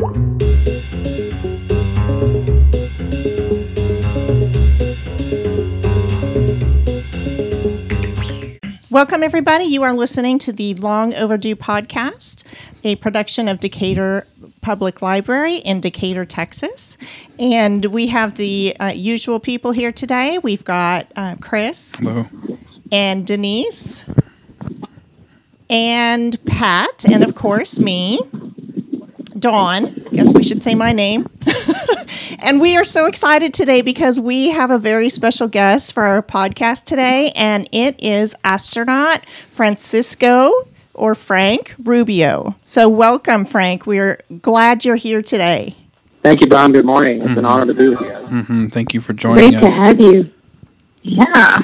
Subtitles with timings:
[0.00, 0.42] Welcome,
[9.22, 9.64] everybody.
[9.64, 12.46] You are listening to the Long Overdue podcast,
[12.82, 14.26] a production of Decatur
[14.62, 16.96] Public Library in Decatur, Texas.
[17.38, 20.38] And we have the uh, usual people here today.
[20.38, 22.24] We've got uh, Chris Hello.
[22.90, 24.06] and Denise
[25.68, 28.18] and Pat, and of course, me,
[29.40, 29.86] Dawn.
[29.86, 31.28] I guess we should say my name.
[32.38, 36.22] and we are so excited today because we have a very special guest for our
[36.22, 42.54] podcast today, and it is astronaut Francisco or Frank Rubio.
[42.62, 43.86] So, welcome, Frank.
[43.86, 45.74] We're glad you're here today.
[46.22, 46.72] Thank you, Dawn.
[46.72, 47.22] Good morning.
[47.22, 48.06] It's an honor to be with you.
[48.06, 49.60] Mm, thank you for joining us.
[49.62, 50.30] Great to have you.
[51.02, 51.58] Yeah.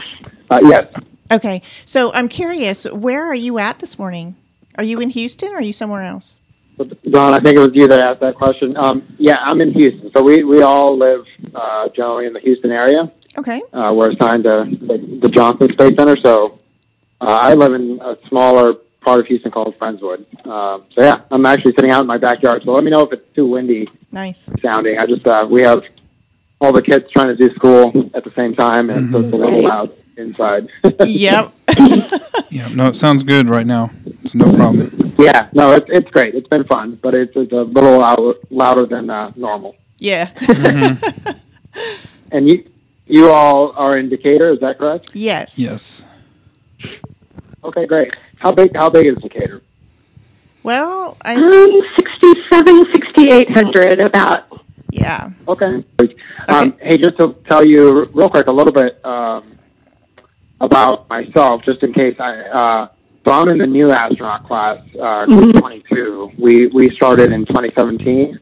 [0.50, 0.95] Uh, yes,
[1.30, 4.36] Okay, so I'm curious, where are you at this morning?
[4.78, 6.41] Are you in Houston or are you somewhere else?
[6.78, 8.70] Dawn, I think it was you that asked that question.
[8.76, 10.10] Um, yeah, I'm in Houston.
[10.12, 11.24] So we, we all live
[11.55, 13.10] uh, generally in the Houston area.
[13.38, 16.16] Okay, Uh, we're assigned to the, the Johnson Space Center.
[16.22, 16.58] So
[17.20, 20.24] uh, I live in a smaller part of Houston called Friendswood.
[20.44, 22.62] Uh, so yeah, I'm actually sitting out in my backyard.
[22.64, 24.50] So let me know if it's too windy nice.
[24.61, 24.98] sounding.
[24.98, 25.83] I just, uh, we have
[26.61, 29.36] all the kids trying to do school at the same time, and so it's a
[29.36, 30.68] little loud inside.
[31.06, 31.52] Yep.
[32.48, 33.90] Yeah, no, it sounds good right now.
[34.22, 35.05] It's no problem.
[35.19, 36.34] Yeah, no, it's it's great.
[36.34, 39.77] It's been fun, but it's, it's a little louder, louder than uh, normal.
[39.98, 40.31] yeah.
[42.33, 42.69] And you
[43.06, 45.11] you all are in Decatur, is that correct?
[45.14, 45.58] yes.
[45.58, 46.05] Yes.
[47.62, 48.12] Okay, great.
[48.39, 49.62] How big how big is Decatur?
[50.62, 54.61] Well, I Um, 67, 6800 about.
[54.91, 55.30] yeah.
[55.47, 55.84] Okay.
[56.48, 59.56] Um, hey, just to tell you real quick a little bit um,
[60.61, 62.33] about myself, just in case I.
[62.41, 62.89] Uh,
[63.27, 65.58] so I'm in the new astronaut class, uh, Mhm.
[65.58, 66.30] 22.
[66.38, 68.38] We we started in 2017.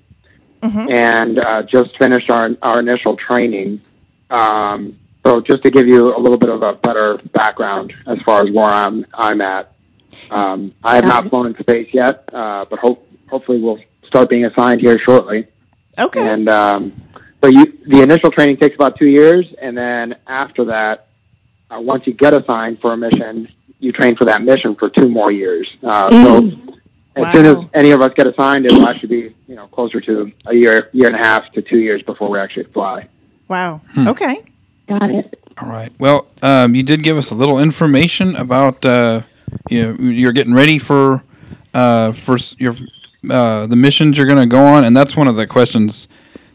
[0.62, 0.90] Mhm.
[0.90, 3.80] and uh, just finished our our initial training.
[4.30, 8.42] Um, so just to give you a little bit of a better background as far
[8.42, 9.72] as where I'm I'm at,
[10.30, 14.46] um, I have not flown in space yet, uh, but hope hopefully we'll start being
[14.46, 15.46] assigned here shortly.
[15.98, 16.26] Okay.
[16.32, 16.92] And um,
[17.42, 21.08] so you the initial training takes about two years, and then after that,
[21.70, 23.48] uh, once you get assigned for a mission,
[23.84, 25.68] you train for that mission for two more years.
[25.82, 26.50] Uh, So
[27.16, 30.00] as soon as any of us get assigned, it will actually be you know closer
[30.00, 33.08] to a year, year and a half to two years before we actually fly.
[33.48, 33.80] wow.
[33.92, 34.08] Hmm.
[34.08, 34.42] Okay.
[34.88, 35.38] Got it.
[35.62, 35.92] All right.
[35.98, 39.20] Well, um, you did give us a little information about uh,
[39.70, 41.22] you know, you're getting ready for
[41.72, 42.74] uh, for your
[43.30, 46.08] uh, the missions you're going to go on, and that's one of the questions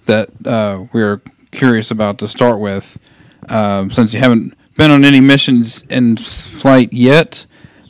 [0.06, 2.98] that uh, we're curious about to start with.
[3.48, 7.46] Um, since you haven't been on any missions in flight yet,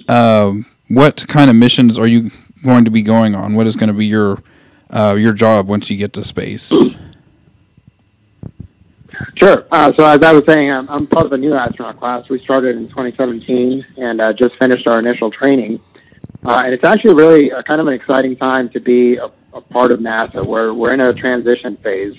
[0.10, 2.32] um, what kind of missions are you
[2.66, 3.54] going to be going on?
[3.54, 4.42] What is going to be your
[4.90, 6.74] uh, your job once you get to space?
[9.36, 9.68] Sure.
[9.72, 12.28] Uh, so as I was saying, I'm, I'm part of a new astronaut class.
[12.28, 15.80] We started in 2017 and uh, just finished our initial training.
[16.44, 19.62] Uh, and it's actually really a, kind of an exciting time to be a, a
[19.62, 20.44] part of NASA.
[20.44, 22.16] We're, we're in a transition phase.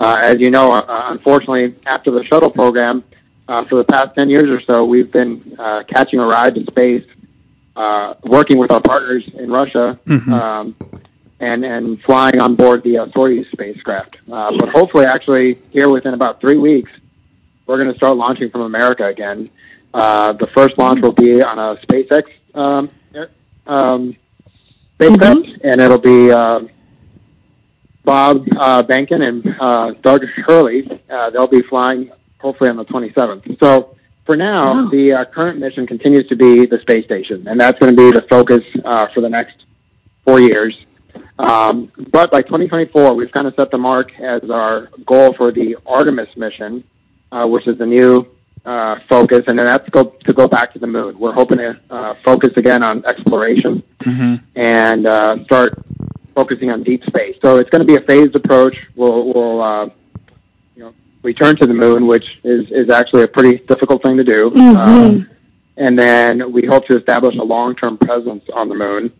[0.00, 3.04] Uh, as you know, uh, unfortunately, after the shuttle program,
[3.48, 6.66] uh, for the past 10 years or so, we've been uh, catching a ride in
[6.66, 7.04] space,
[7.74, 9.98] uh, working with our partners in Russia,
[10.32, 10.76] um,
[11.40, 14.18] and, and flying on board the uh, Soyuz spacecraft.
[14.30, 16.90] Uh, but hopefully, actually, here within about three weeks,
[17.66, 19.48] we're going to start launching from America again.
[19.94, 22.90] Uh, the first launch will be on a SpaceX um,
[23.66, 24.16] um,
[24.94, 26.60] spacecraft, and it'll be uh,
[28.04, 31.00] Bob uh, Behnken and uh, Doug Hurley.
[31.08, 33.58] Uh, they'll be flying hopefully on the 27th.
[33.62, 33.94] So
[34.26, 34.88] for now, Wow.
[34.90, 38.10] the uh, current mission continues to be the space station, and that's going to be
[38.10, 39.64] the focus uh, for the next
[40.24, 40.76] four years.
[41.38, 45.76] Um, but by 2024, we've kind of set the mark as our goal for the
[45.86, 46.84] Artemis mission,
[47.32, 48.26] uh, which is the new
[48.64, 51.18] uh, focus, and then that's go, to go back to the moon.
[51.18, 53.82] We're hoping to uh, focus again on exploration
[54.56, 55.74] and uh, start
[56.34, 57.36] focusing on deep space.
[57.42, 58.76] So it's going to be a phased approach.
[58.94, 59.88] We'll, we'll uh,
[61.22, 64.54] return to the moon, which is, is actually a pretty difficult thing to do.
[64.56, 65.28] Um,
[65.76, 69.12] and then we hope to establish a long-term presence on the moon,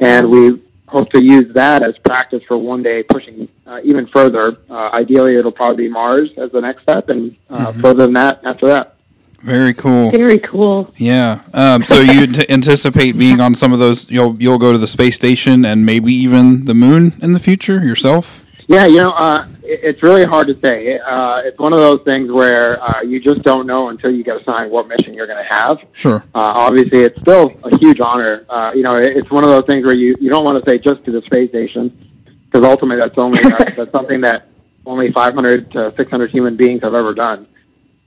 [0.00, 4.56] and we hope to use that as practice for one day pushing uh, even further.
[4.70, 8.40] Uh, ideally, it'll probably be Mars as the next step, and uh, further than that
[8.44, 8.96] after that.
[9.40, 10.10] Very cool.
[10.10, 10.92] Very cool.
[10.96, 11.42] Yeah.
[11.52, 14.10] Um, so you t- anticipate being on some of those?
[14.10, 17.84] You'll you'll go to the space station and maybe even the moon in the future
[17.84, 18.44] yourself.
[18.66, 20.98] Yeah, you know, uh, it, it's really hard to say.
[20.98, 24.40] Uh, it's one of those things where uh, you just don't know until you get
[24.40, 25.78] assigned what mission you're going to have.
[25.92, 26.24] Sure.
[26.34, 28.46] Uh, obviously, it's still a huge honor.
[28.48, 30.78] Uh, you know, it's one of those things where you, you don't want to say
[30.78, 32.06] just to the space station
[32.46, 34.48] because ultimately that's only that's, that's something that
[34.86, 37.46] only 500 to 600 human beings have ever done.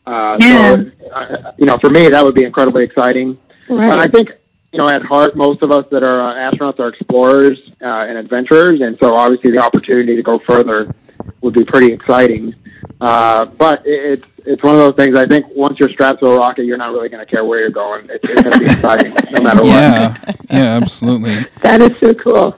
[0.06, 0.76] Uh, Yeah.
[0.76, 3.38] So, uh, you know, for me, that would be incredibly exciting.
[3.70, 3.90] Right.
[3.90, 4.30] But I think,
[4.72, 8.18] you know, at heart, most of us that are uh, astronauts are explorers uh, and
[8.18, 10.94] adventurers, and so obviously the opportunity to go further
[11.42, 12.56] would be pretty exciting.
[13.02, 15.18] Uh, but it, it's it's one of those things.
[15.18, 17.60] I think once you're strapped to a rocket, you're not really going to care where
[17.60, 18.08] you're going.
[18.10, 19.68] It's, it's going to be exciting no matter what.
[19.68, 20.16] Yeah,
[20.50, 21.46] yeah, absolutely.
[21.62, 22.58] That is so cool.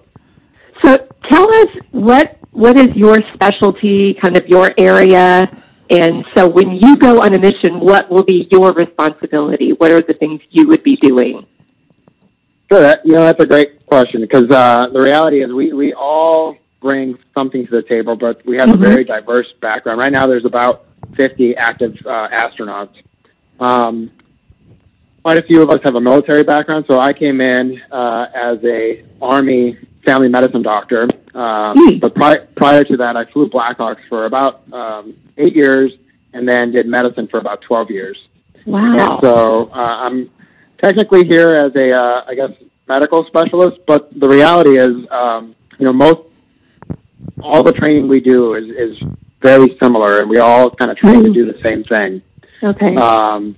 [0.84, 0.98] So
[1.30, 5.50] tell us what what is your specialty, kind of your area,
[5.90, 9.74] and so when you go on a mission, what will be your responsibility?
[9.74, 11.46] What are the things you would be doing?
[12.72, 15.94] Sure, that, you know that's a great question because uh, the reality is we, we
[15.94, 20.00] all bring something to the table, but we have a very diverse background.
[20.00, 20.86] Right now, there's about
[21.16, 22.95] 50 active uh, astronauts.
[23.60, 24.12] Um,
[25.22, 28.57] quite a few of us have a military background, so I came in uh, as
[28.63, 31.07] a Army family medicine doctor.
[31.33, 32.00] Um, Hmm.
[32.00, 35.94] But pri- prior to that, I flew Blackhawks for about um, eight years,
[36.34, 38.18] and then did medicine for about 12 years.
[38.66, 38.80] Wow.
[38.98, 40.30] And so uh, I'm
[40.84, 42.51] technically here as a, uh, I guess,
[42.88, 46.22] medical specialist, but the reality is, um, you know, most
[47.42, 49.04] all the training we do is, is
[49.42, 52.22] very similar, and we all kind of train to do the same thing.
[52.63, 52.95] Okay.
[52.95, 53.56] Um,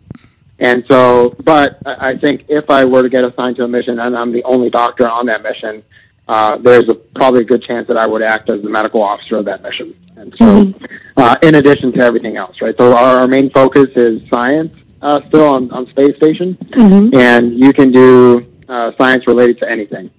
[0.60, 4.16] and so, but I think if I were to get assigned to a mission and
[4.16, 5.84] I'm the only doctor on that mission,
[6.28, 9.36] uh, there's a, probably a good chance that I would act as the medical officer
[9.38, 9.94] of that mission.
[10.16, 10.74] And so,
[11.18, 12.76] uh, in addition to everything else, right?
[12.78, 14.72] So our, our main focus is science
[15.02, 17.14] uh, still on, on space station, Mhm.
[17.16, 20.10] and you can do uh, science related to anything,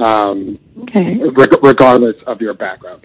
[0.00, 1.20] um, Okay.
[1.36, 3.02] reg- regardless of your background.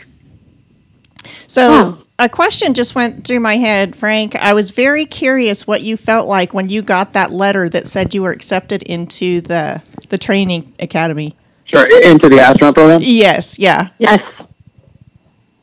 [1.47, 1.97] So Wow.
[2.19, 4.35] a question just went through my head, Frank.
[4.35, 8.13] I was very curious what you felt like when you got that letter that said
[8.13, 11.35] you were accepted into the the training academy.
[11.65, 12.99] Sure, into the astronaut program.
[13.03, 13.87] Yes, yeah.
[13.97, 14.23] Yes.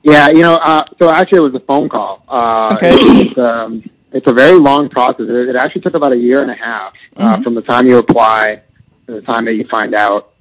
[0.02, 2.24] Yeah, you know, uh, so actually it was a phone call.
[2.28, 2.92] Uh, Okay.
[2.98, 5.26] It's, um, it's a very long process.
[5.28, 7.98] It, it actually took about a year and a half uh, from the time you
[7.98, 8.62] apply
[9.06, 10.31] to the time that you find out.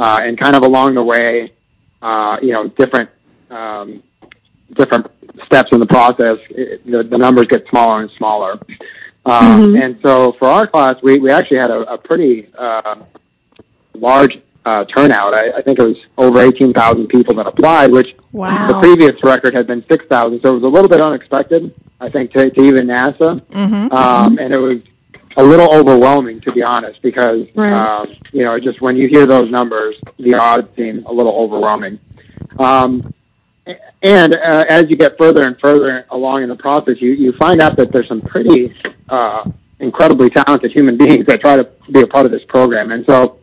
[0.00, 1.52] Uh, and kind of along the way,
[2.00, 3.10] uh, you know, different
[3.50, 4.02] um,
[4.80, 5.06] different
[5.46, 8.52] steps in the process, it, the, the numbers get smaller and smaller.
[9.26, 12.96] Um, And so for our class, we, we actually had a, a pretty uh,
[13.94, 15.34] large uh, turnout.
[15.34, 18.68] I, I think it was over 18,000 people that applied, which Wow.
[18.68, 20.40] the previous record had been 6,000.
[20.42, 23.40] So it was a little bit unexpected, I think, to, to even NASA.
[23.42, 23.92] Mm-hmm.
[23.92, 24.78] Um, and it was
[25.36, 27.72] a little overwhelming, to be honest, because, Right.
[27.72, 31.98] um, you know, just when you hear those numbers, the odds seem a little overwhelming.
[32.58, 33.14] Um,
[34.02, 37.60] and uh, as you get further and further along in the process, you, you find
[37.60, 38.74] out that there's some pretty
[39.08, 39.48] uh,
[39.78, 42.90] incredibly talented human beings that try to be a part of this program.
[42.90, 43.38] And so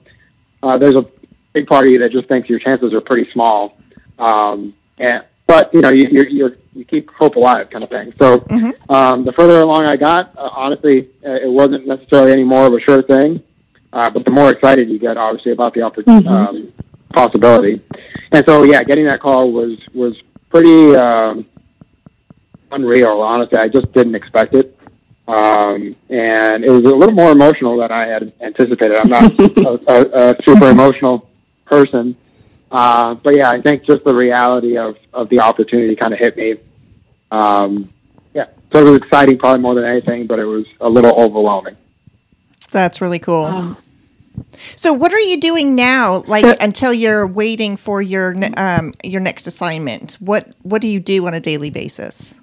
[0.63, 1.05] uh, there's a
[1.53, 3.77] big part of you that just thinks your chances are pretty small.
[4.19, 8.13] Um, and, but, you know, you, you're, you're, you keep hope alive kind of thing.
[8.19, 8.45] So
[8.89, 12.73] um, the further along I got, uh, honestly, uh, it wasn't necessarily any more of
[12.73, 13.43] a sure thing.
[13.91, 16.73] Uh, but the more excited you get, obviously, about the opportunity, um,
[17.13, 17.81] possibility.
[18.31, 20.15] And so, yeah, getting that call was was
[20.49, 21.45] pretty um,
[22.71, 23.21] unreal.
[23.21, 24.77] Honestly, I just didn't expect it,
[25.27, 28.97] um, and it was a little more emotional than I had anticipated.
[28.99, 31.29] I'm not a, a, a super emotional
[31.65, 32.15] person,
[32.71, 36.35] uh, but yeah, I think just the reality of of the opportunity kind of hit
[36.35, 36.55] me.
[37.31, 37.93] Um,
[38.33, 41.75] yeah, so it was exciting, probably more than anything, but it was a little overwhelming.
[42.71, 43.43] That's really cool.
[43.43, 43.77] Wow.
[44.75, 49.21] So what are you doing now like So- until you're waiting for your um your
[49.21, 50.13] next assignment?
[50.19, 52.39] What what do you do on a daily basis?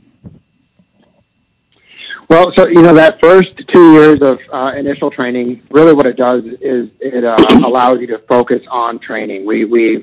[2.28, 6.16] Well, so you know that first two years of uh, initial training, really what it
[6.16, 7.36] does is it uh,
[7.66, 9.44] allows you to focus on training.
[9.46, 10.02] We we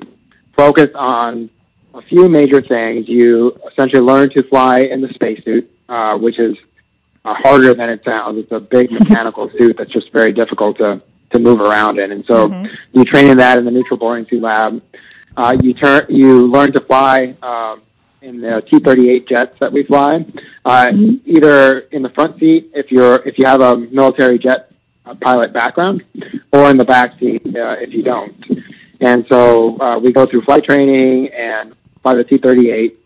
[0.55, 1.49] focus on
[1.93, 3.07] a few major things.
[3.07, 6.57] You essentially learn to fly in the spacesuit, uh, which is
[7.25, 8.39] uh, harder than it sounds.
[8.39, 12.25] It's a big mechanical suit that's just very difficult to to move around in, and
[12.25, 12.51] so
[12.91, 14.81] you train in that in the neutral buoyancy lab.
[15.37, 17.35] Uh, you turn you learn to fly.
[17.41, 17.81] Um,
[18.21, 20.23] in the T-38 jets that we fly,
[20.63, 20.91] uh,
[21.25, 24.71] either in the front seat if you're if you have a military jet
[25.05, 26.03] uh, pilot background,
[26.53, 28.45] or in the back seat uh, if you don't.
[28.99, 32.97] And so uh, we go through flight training and fly the T-38.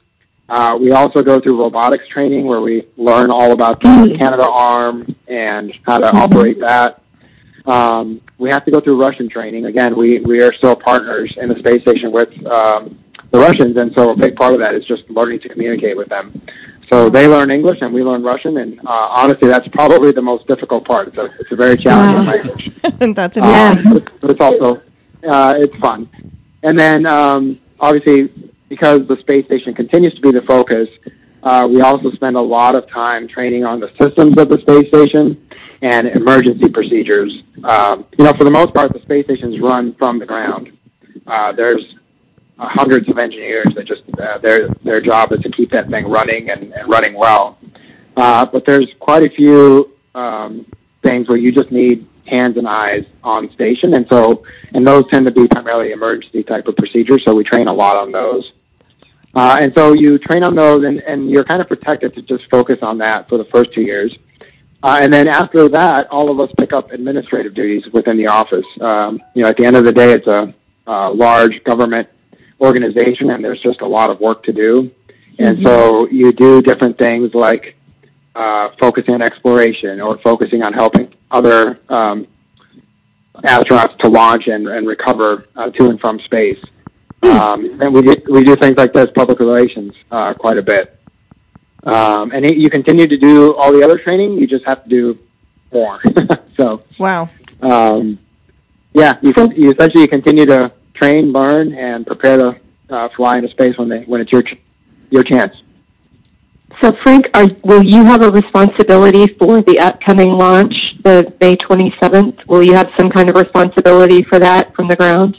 [0.48, 3.88] Uh, we also go through robotics training where we learn all about the
[4.20, 7.02] Canadarm and how to operate that.
[7.66, 9.66] Um, we have to go through Russian training.
[9.66, 13.00] Again, we, we are still partners in the space station with um,
[13.32, 16.10] the Russians, and so a big part of that is just learning to communicate with
[16.10, 16.40] them.
[16.88, 20.48] So they learn English and we learn Russian, and uh, honestly, that's probably the most
[20.48, 21.08] difficult part.
[21.08, 22.34] It's a, it's a very challenging Wow.
[22.34, 22.72] language.
[23.16, 24.08] That's Uh, interesting.
[24.22, 24.82] but it's also
[25.28, 26.08] uh, it's fun.
[26.62, 28.30] And then um, obviously
[28.70, 30.90] because the space station continues to be the focus,
[31.44, 34.88] uh, we also spend a lot of time training on the systems of the space
[34.88, 35.48] station
[35.82, 37.44] and emergency procedures.
[37.64, 40.76] Um, you know, for the most part, the space stations run from the ground.
[41.28, 41.96] Uh, there's
[42.58, 46.08] uh, hundreds of engineers that just uh, their their job is to keep that thing
[46.08, 47.58] running and, and running well.
[48.18, 50.66] Uh, but there's quite a few um,
[51.04, 55.25] things where you just need hands and eyes on station, and so and those tend
[55.25, 57.24] to be primarily emergency type of procedures.
[57.24, 58.51] So we train a lot on those.
[59.34, 62.50] Uh, and so you train on those, and, and you're kind of protected to just
[62.50, 64.15] focus on that for the first two years.
[64.82, 68.65] Uh, and then after that, all of us pick up administrative duties within the office.
[68.79, 70.53] Um, you know, at the end of the day, it's a,
[70.88, 72.08] a large government
[72.62, 74.91] organization, and there's just a lot of work to do.
[75.38, 77.75] And so you do different things like
[78.36, 82.27] uh, focusing on exploration or focusing on helping other um,
[83.44, 86.60] astronauts to launch and, and recover uh, to and from space.
[87.24, 91.00] Um, and we do, we do things like this, public relations, uh, quite a bit.
[91.84, 94.34] Um, and it, you continue to do all the other training.
[94.34, 95.18] You just have to do
[95.74, 96.01] more.
[96.60, 97.30] so, Wow.
[97.62, 98.20] um,
[98.94, 103.50] yeah, you, can, you essentially continue to train, learn, and prepare to uh, fly into
[103.50, 104.60] space when they when it's your ch-
[105.10, 105.56] your chance.
[106.82, 112.48] So, Frank, are, will you have a responsibility for the upcoming launch, the May 27th?
[112.48, 115.38] Will you have some kind of responsibility for that from the ground?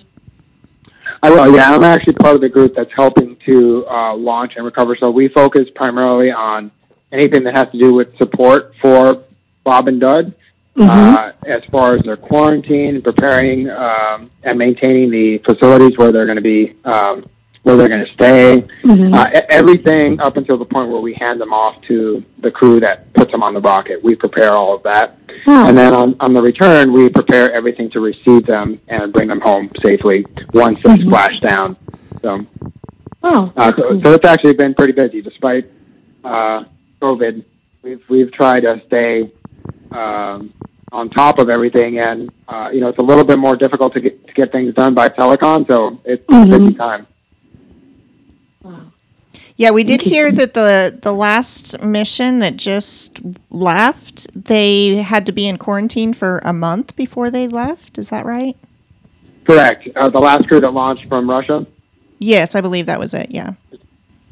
[1.23, 1.55] I will.
[1.55, 4.97] Yeah, I'm actually part of the group that's helping to uh, launch and recover.
[4.99, 6.71] So we focus primarily on
[7.13, 9.25] anything that has to do with support for
[9.65, 10.33] Bob and Doug,
[10.79, 16.37] uh, as far as their quarantine, preparing um, and maintaining the facilities where they're going
[16.37, 17.29] to be, um,
[17.67, 18.65] where they're going to stay.
[19.13, 22.79] Uh, e- everything up until the point where we hand them off to the crew
[22.79, 24.03] that puts them on the rocket.
[24.05, 25.19] We prepare all of that.
[25.67, 29.41] And then on, on the return, we prepare everything to receive them and bring them
[29.41, 31.77] home safely once they splash down.
[32.23, 32.47] So,
[33.25, 35.69] Oh, uh, so, so it's actually been pretty busy despite
[36.25, 36.63] uh,
[37.03, 37.45] COVID.
[37.83, 39.33] We've we've tried to stay
[39.91, 40.53] um,
[40.93, 44.01] on top of everything, and uh, you know it's a little bit more difficult to
[44.01, 45.67] get to get things done by telecom.
[45.69, 47.09] So it's a busy time.
[49.57, 53.21] Yeah, we did hear that the the last mission that just
[53.51, 57.97] left, they had to be in quarantine for a month before they left.
[57.97, 58.57] Is that right?
[59.47, 59.89] Correct.
[59.97, 61.67] Uh, the last crew that launched from Russia.
[62.19, 63.31] Yes, I believe that was it.
[63.31, 63.55] Yeah.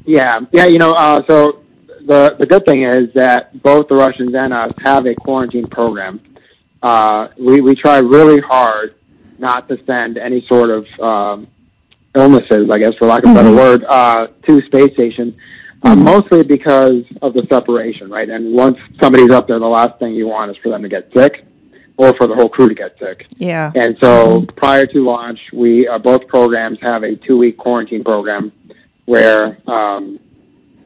[0.05, 0.65] Yeah, yeah.
[0.67, 1.63] You know, uh, so
[2.05, 6.19] the the good thing is that both the Russians and us have a quarantine program.
[6.83, 8.95] Uh, we we try really hard
[9.39, 11.47] not to send any sort of um,
[12.15, 15.35] illnesses, I guess, for lack of a better word, uh, to space station.
[15.83, 18.27] Uh, mostly because of the separation, right?
[18.27, 21.11] And once somebody's up there, the last thing you want is for them to get
[21.13, 21.45] sick,
[21.97, 23.27] or for the whole crew to get sick.
[23.37, 23.71] Yeah.
[23.75, 28.51] And so prior to launch, we uh, both programs have a two week quarantine program
[29.05, 30.19] where um,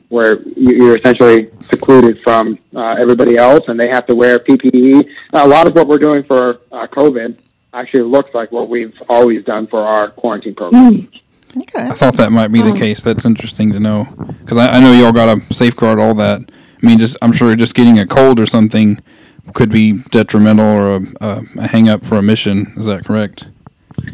[0.09, 5.07] where you- you're essentially secluded from uh, everybody else, and they have to wear PPE.
[5.33, 7.38] A lot of what we're doing for uh, COVID
[7.73, 11.09] actually looks like what we've always done for our quarantine program.
[11.57, 11.85] Okay.
[11.88, 13.01] I thought that might be the case.
[13.01, 14.05] That's interesting to know
[14.39, 16.41] because I, I know y'all got to safeguard all that.
[16.81, 19.01] I mean, just I'm sure just getting a cold or something
[19.53, 22.67] could be detrimental or a, a, a hang up for a mission.
[22.77, 23.47] Is that correct?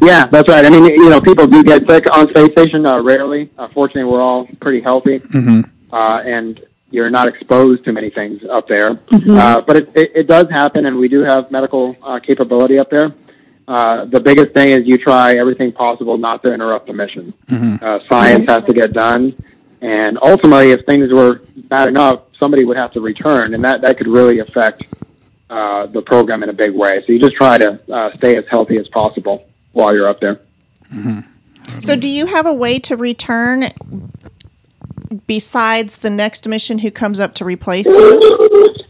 [0.00, 0.64] Yeah, that's right.
[0.64, 3.50] I mean, you know, people do get sick on space station uh, rarely.
[3.58, 5.94] Uh, fortunately, we're all pretty healthy, Mm-hmm.
[5.94, 6.60] uh, and
[6.90, 8.98] you're not exposed to many things up there.
[9.12, 12.90] Uh, but it, it, it does happen, and we do have medical uh, capability up
[12.90, 13.12] there.
[13.68, 17.34] Uh, the biggest thing is you try everything possible not to interrupt the mission.
[17.82, 19.34] Uh, science has to get done,
[19.80, 23.98] and ultimately, if things were bad enough, somebody would have to return, and that that
[23.98, 24.84] could really affect
[25.50, 27.02] uh, the program in a big way.
[27.06, 30.40] So you just try to uh, stay as healthy as possible while you're up there.
[31.80, 33.70] So, do you have a way to return
[35.26, 38.82] besides the next mission who comes up to replace you?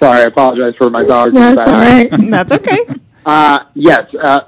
[0.00, 1.32] Sorry, I apologize for my dog.
[1.34, 2.08] that's all right.
[2.30, 2.78] That's okay.
[3.26, 4.12] Uh, yes.
[4.14, 4.40] Uh,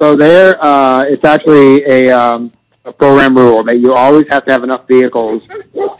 [0.00, 2.52] so there, uh, it's actually a, um,
[2.84, 5.42] a program rule that you always have to have enough vehicles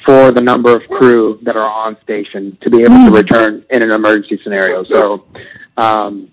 [0.06, 3.82] for the number of crew that are on station to be able to return in
[3.82, 4.84] an emergency scenario.
[4.84, 5.24] So
[5.76, 6.30] um,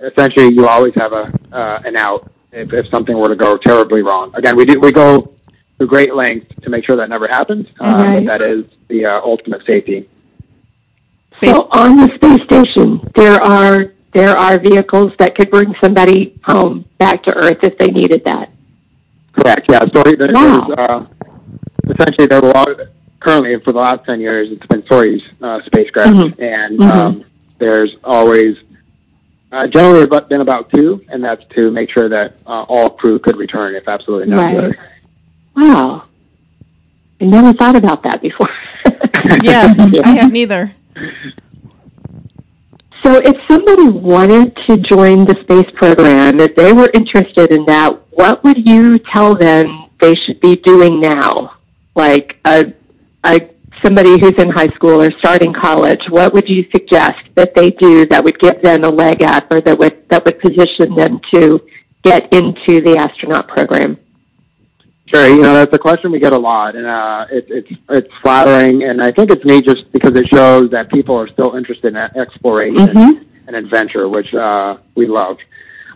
[0.00, 4.02] essentially, you always have a uh, an out if, if something were to go terribly
[4.02, 4.30] wrong.
[4.34, 5.32] Again, we do we go
[5.80, 7.66] to great lengths to make sure that never happens.
[7.80, 8.26] Uh, Right.
[8.26, 10.08] that is the uh, ultimate safety.
[11.44, 16.84] So on the space station, there are there are vehicles that could bring somebody home
[16.98, 18.50] back to Earth if they needed that.
[19.32, 19.66] Correct.
[19.70, 19.80] Yeah.
[19.94, 20.66] So there, Wow.
[20.68, 21.04] there's uh,
[21.88, 22.68] essentially there are a lot.
[23.20, 26.42] Currently, for the last ten years, it's been Soyuz uh, spacecraft, Mhm.
[26.42, 26.90] and Mhm.
[26.92, 27.24] um,
[27.58, 28.56] there's always
[29.52, 33.18] uh, generally about, been about two, and that's to make sure that uh, all crew
[33.18, 34.68] could return if absolutely necessary.
[34.68, 34.76] Right.
[35.56, 36.02] Wow.
[37.20, 38.48] I never thought about that before.
[39.44, 39.72] Yeah,
[40.04, 40.72] I have neither.
[43.04, 47.98] So, if somebody wanted to join the space program, if they were interested in that,
[48.10, 51.56] what would you tell them they should be doing now?
[51.96, 52.72] Like a,
[53.24, 53.40] a
[53.84, 58.06] somebody who's in high school or starting college, what would you suggest that they do
[58.06, 61.60] that would give them a leg up or that would that would position them to
[62.04, 63.98] get into the astronaut program?
[65.06, 68.14] Sure, you know that's a question we get a lot, and uh, it, it's it's
[68.22, 71.88] flattering, and I think it's neat just because it shows that people are still interested
[71.88, 73.24] in exploration Mhm.
[73.48, 75.36] and adventure, which uh, we love.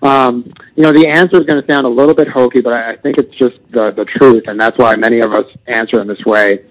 [0.02, 2.92] Um, you know, the answer is going to sound a little bit hokey, but I,
[2.92, 6.08] I think it's just the the truth, and that's why many of us answer in
[6.08, 6.64] this way.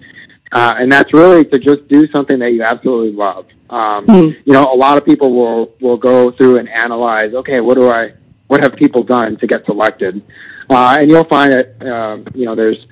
[0.52, 3.46] Uh, and that's really to just do something that you absolutely love.
[3.70, 4.36] Um, Mm.
[4.44, 7.34] You know, a lot of people will will go through and analyze.
[7.34, 8.12] Okay, what do I?
[8.46, 10.22] What have people done to get selected?
[10.68, 12.86] Uh, and you'll find that um, you know there's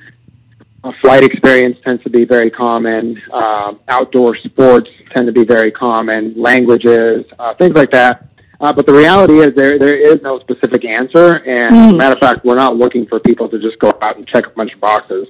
[0.85, 3.21] a flight experience tends to be very common.
[3.33, 6.35] Uh, outdoor sports tend to be very common.
[6.37, 8.27] Languages, uh, things like that.
[8.61, 11.37] Uh, but the reality is there there is no specific answer.
[11.47, 11.99] And as a Mm.
[11.99, 14.51] matter of fact, we're not looking for people to just go out and check a
[14.51, 15.27] bunch of boxes.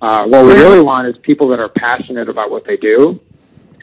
[0.00, 3.18] Uh, what we really want is people that are passionate about what they do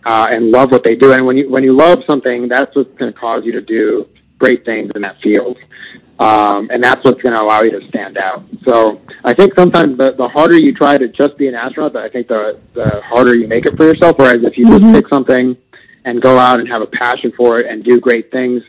[0.05, 1.11] uh, and love what they do.
[1.11, 4.07] And when you when you love something, that's what's going to cause you to do
[4.39, 5.57] great things in that field.
[6.17, 8.43] Um, and that's what's going to allow you to stand out.
[8.63, 12.07] So I think sometimes the, the harder you try to just be an astronaut, I
[12.07, 14.17] think the, the harder you make it for yourself.
[14.17, 14.79] Whereas if you Mhm.
[14.79, 15.57] just pick something
[16.05, 18.63] and go out and have a passion for it and do great things,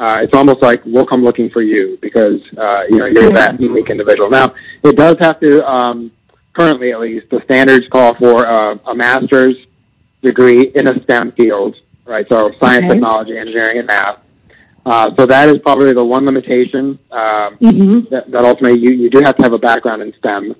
[0.00, 3.60] uh, it's almost like we'll come looking for you because uh, you know you're that
[3.60, 4.30] unique individual.
[4.30, 6.10] Now it does have to, um,
[6.54, 9.56] currently at least, the standards call for uh, a master's
[10.22, 11.76] degree in a STEM field,
[12.06, 12.26] right?
[12.30, 12.88] So science, Okay.
[12.94, 14.18] technology, engineering, and math.
[14.86, 16.98] Uh, so that is probably the one limitation.
[17.10, 18.12] Um, Mm-hmm.
[18.12, 20.54] that, that ultimately you, you do have to have a background in STEM.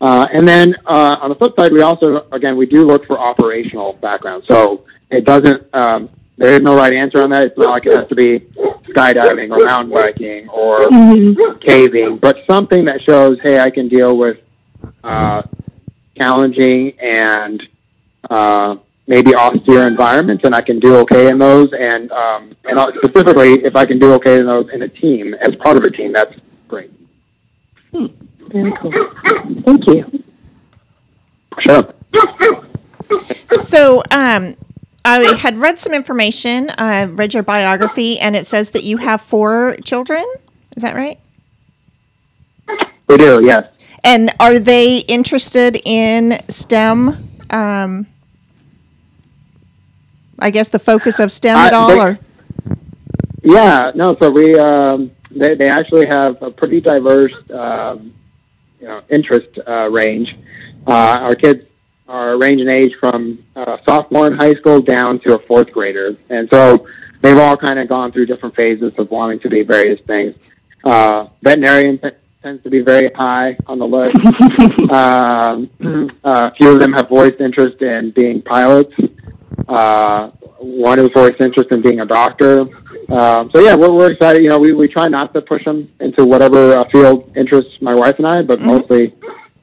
[0.00, 3.18] Uh, and then uh, on the flip side, we also, again, we do look for
[3.18, 4.42] operational background.
[4.48, 7.44] So it doesn't, um, there is no right answer on that.
[7.44, 8.40] It's not like it has to be
[8.88, 11.58] skydiving or mountain biking or Mm-hmm.
[11.60, 14.38] caving, but something that shows, hey, I can deal with
[15.04, 15.42] uh,
[16.16, 17.62] challenging and
[18.28, 18.76] uh,
[19.10, 21.68] maybe austere environments, and I can do okay in those.
[21.78, 25.34] And um, and uh, specifically, if I can do okay in those in a team
[25.34, 26.34] as part of a team, that's
[26.68, 26.92] great.
[27.92, 28.92] Very cool.
[29.66, 30.24] Thank you.
[31.58, 31.92] Sure.
[33.50, 34.56] So, um,
[35.04, 36.70] I had read some information.
[36.78, 40.24] I read your biography, and it says that you have four children.
[40.76, 41.18] Is that right?
[43.08, 43.66] We do, yes.
[44.04, 47.28] And are they interested in STEM?
[47.50, 48.06] Um,
[50.40, 52.18] I guess the focus of STEM at Uh, all, they- or
[53.42, 54.16] Yeah, no.
[54.20, 58.12] So we um, they they actually have a pretty diverse um,
[58.80, 60.36] you know interest uh, range.
[60.86, 61.62] Uh, our kids
[62.08, 66.16] are range in age from uh, sophomore in high school down to a fourth grader,
[66.28, 66.86] and so
[67.22, 70.34] they've all kind of gone through different phases of wanting to be various things.
[70.84, 72.08] Uh, veterinarian t-
[72.42, 74.16] tends to be very high on the list.
[74.90, 75.70] um,
[76.24, 78.92] uh, a few of them have voiced interest in being pilots.
[79.70, 82.62] Uh, one has voiced interest in being a doctor.
[83.08, 84.42] Um, so yeah, we're, we're excited.
[84.42, 87.94] You know, we, we try not to push them into whatever uh, field interests my
[87.94, 89.14] wife and I, but mostly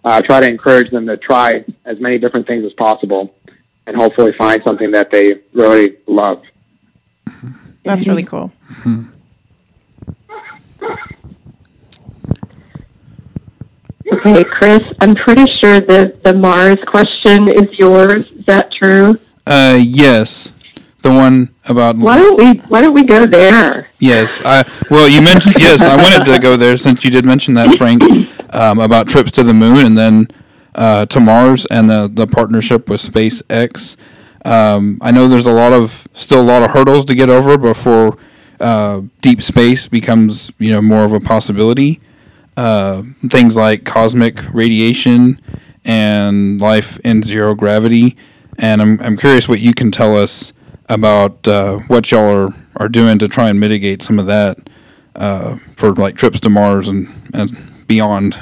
[0.05, 3.35] uh, try to encourage them to try as many different things as possible,
[3.85, 6.41] and hopefully find something that they really love.
[7.83, 8.51] that's really cool.
[14.13, 18.25] Okay, Chris, I'm pretty sure that the Mars question is yours.
[18.39, 19.19] Is that true?
[19.47, 20.51] Uh, yes,
[21.03, 23.87] the one about Why don't we Why don't we go there?
[23.99, 24.41] yes.
[24.43, 25.81] I well, you mentioned yes.
[25.83, 28.03] I wanted to go there since you did mention that, Frank,
[28.53, 30.27] um, about trips to the moon and then
[30.75, 33.95] uh, to Mars and the the partnership with SpaceX.
[34.43, 37.57] Um, I know there's a lot of still a lot of hurdles to get over
[37.57, 38.17] before
[38.59, 42.01] uh, deep space becomes you know more of a possibility.
[42.57, 45.39] Uh, things like cosmic radiation
[45.85, 48.17] and life in zero gravity.
[48.59, 50.53] And I'm, I'm curious what you can tell us
[50.89, 54.69] about uh, what y'all are, are doing to try and mitigate some of that
[55.15, 57.51] uh, for like trips to Mars and, and
[57.87, 58.37] beyond.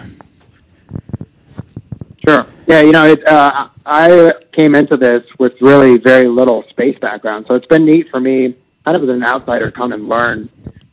[2.27, 2.45] Sure.
[2.67, 7.45] Yeah, you know, it, uh, I came into this with really very little space background,
[7.47, 10.49] so it's been neat for me, kind of as an outsider, to come and learn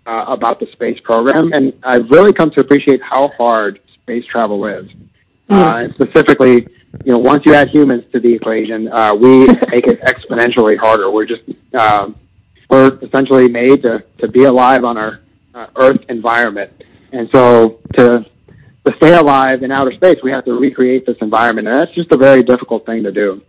[0.07, 4.67] uh, about the space program, and I've really come to appreciate how hard space travel
[4.67, 4.91] is.
[5.49, 6.67] And specifically,
[7.05, 11.11] you know, once you add humans to the equation, uh, we make it exponentially harder.
[11.11, 11.43] We're just
[11.75, 12.17] um,
[12.69, 15.21] we're essentially made to, to be alive on our
[15.55, 16.73] uh, Earth environment.
[17.13, 18.25] And so to
[18.85, 22.11] to stay alive in outer space, we have to recreate this environment, and that's just
[22.11, 23.43] a very difficult thing to do.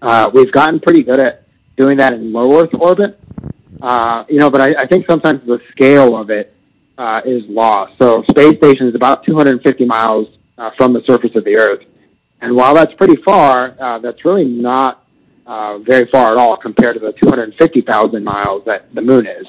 [0.00, 1.44] Uh, we've gotten pretty good at
[1.76, 3.18] doing that in low Earth orbit,
[3.80, 6.54] uh, you know, but I, I think sometimes the scale of it
[6.96, 7.94] uh, is lost.
[8.00, 11.84] So space station is about 250 miles uh, from the surface of the Earth,
[12.42, 15.04] and while that's pretty far, uh, that's really not
[15.46, 19.46] uh, very far at all compared to the 250,000 miles that the Moon is.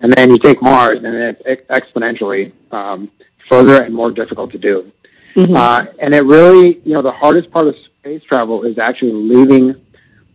[0.00, 3.10] And then you take Mars, and it's exponentially um,
[3.50, 4.92] further and more difficult to do.
[5.34, 5.56] Mm-hmm.
[5.56, 9.74] Uh, and it really, you know, the hardest part of space travel is actually leaving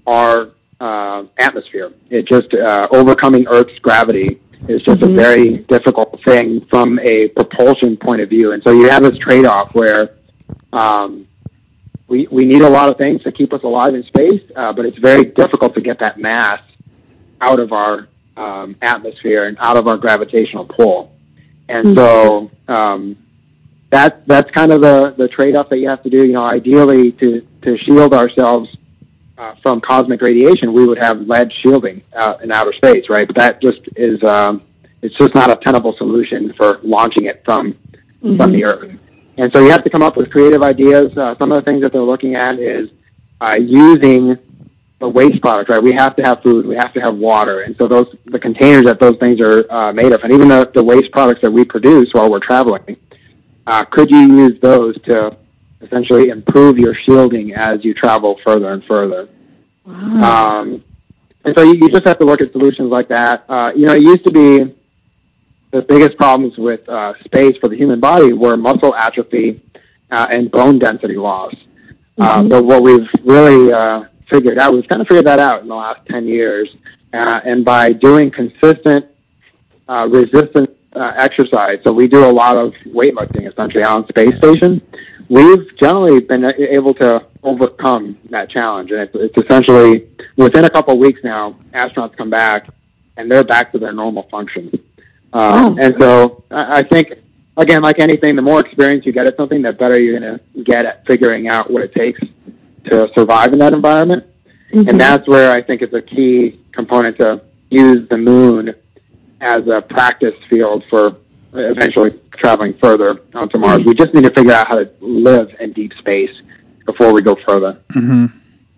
[0.07, 1.91] our uh, atmosphere.
[2.09, 5.13] It just uh, overcoming Earth's gravity is just Mhm.
[5.13, 8.53] a very difficult thing from a propulsion point of view.
[8.53, 10.15] And so you have this trade-off where
[10.73, 11.27] um,
[12.11, 14.85] we we need a lot of things to keep us alive in space, uh, but
[14.85, 16.61] it's very difficult to get that mass
[17.39, 21.15] out of our um, atmosphere and out of our gravitational pull.
[21.69, 23.17] And so um,
[23.91, 26.25] that that's kind of the the trade off that you have to do.
[26.25, 28.69] You know, ideally to to shield ourselves
[29.37, 33.25] uh, from cosmic radiation, we would have lead shielding uh, in outer space, right?
[33.25, 34.63] But that just is um,
[35.01, 37.77] it's just not a tenable solution for launching it from
[38.37, 39.00] from the Earth.
[39.37, 41.17] And so you have to come up with creative ideas.
[41.17, 42.89] Uh, some of the things that they're looking at is
[43.39, 44.37] uh, using
[44.99, 45.81] the waste product, right?
[45.81, 48.83] We have to have food, we have to have water, and so those the containers
[48.83, 51.65] that those things are uh, made of, and even the, the waste products that we
[51.65, 52.95] produce while we're traveling,
[53.65, 55.35] uh, could you use those to
[55.81, 59.27] essentially improve your shielding as you travel further and further?
[59.87, 60.83] Um,
[61.43, 63.43] and so you, you just have to look at solutions like that.
[63.49, 64.75] Uh, you know, it used to be
[65.71, 69.61] the biggest problems with uh, space for the human body were muscle atrophy
[70.11, 71.53] uh, and bone density loss.
[72.17, 75.67] Uh, but what we've really uh, figured out, we've kind of figured that out in
[75.67, 76.69] the last 10 years.
[77.13, 79.05] Uh, and by doing consistent
[79.89, 84.81] uh, resistance uh, exercise, so we do a lot of weightlifting essentially on space station,
[85.29, 88.91] we've generally been able to overcome that challenge.
[88.91, 92.67] And it's, it's essentially within a couple of weeks now, astronauts come back
[93.17, 94.71] and they're back to their normal function.
[95.33, 97.13] Um, And so I I think,
[97.57, 100.63] again, like anything, the more experience you get at something, the better you're going to
[100.63, 102.21] get at figuring out what it takes
[102.85, 104.25] to survive in that environment.
[104.73, 108.73] And that's where I think it's a key component to use the moon
[109.41, 111.17] as a practice field for
[111.53, 113.83] eventually traveling further onto Mars.
[113.85, 116.31] We just need to figure out how to live in deep space
[116.85, 117.77] before we go further.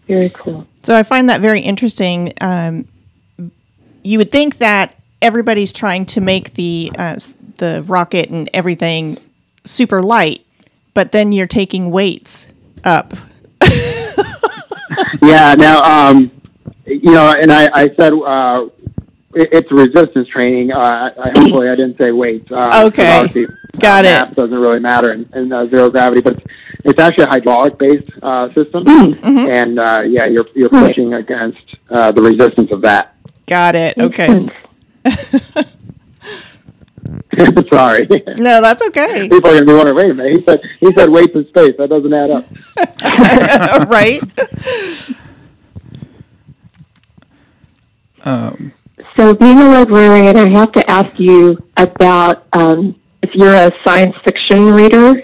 [0.07, 0.67] Very cool.
[0.81, 2.33] So I find that very interesting.
[2.41, 2.87] Um,
[4.03, 7.17] you would think that everybody's trying to make the uh,
[7.57, 9.17] the rocket and everything
[9.63, 10.45] super light,
[10.93, 12.47] but then you're taking weights
[12.83, 13.13] up.
[15.21, 15.55] yeah.
[15.55, 16.31] Now, um,
[16.85, 18.67] you know, and I, I said uh,
[19.33, 20.71] it, it's resistance training.
[20.71, 20.77] Uh,
[21.17, 22.45] I, I hopefully I didn't say weight.
[22.51, 23.45] Uh, 'cause Okay.
[23.79, 24.11] Got uh, it.
[24.11, 26.45] Mass doesn't really matter in, in uh, zero gravity, but it's,
[26.85, 29.27] it's actually a hydraulic based uh, system, Mm-hmm.
[29.27, 31.57] and uh, yeah, you're you're pushing against
[31.89, 33.15] uh, the resistance of that.
[33.47, 33.97] Got it.
[33.97, 34.47] Okay.
[37.71, 38.07] Sorry.
[38.37, 39.27] No, that's okay.
[39.29, 41.75] People are gonna be wondering, wait a minute, he said he said weights in space.
[41.77, 42.45] That doesn't add up.
[43.89, 44.21] right?
[48.23, 48.73] Um,
[49.17, 54.15] So, being a librarian, I have to ask you about um, if you're a science
[54.23, 55.23] fiction reader,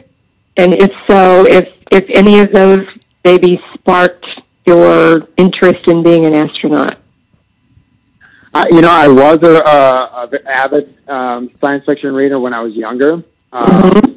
[0.58, 2.86] and if so, if if any of those
[3.24, 4.26] maybe sparked
[4.65, 6.98] your interest in being an astronaut.
[8.54, 12.62] Uh, you know, I was a, a, a avid um, science fiction reader when I
[12.62, 13.24] was younger.
[13.52, 14.16] Um,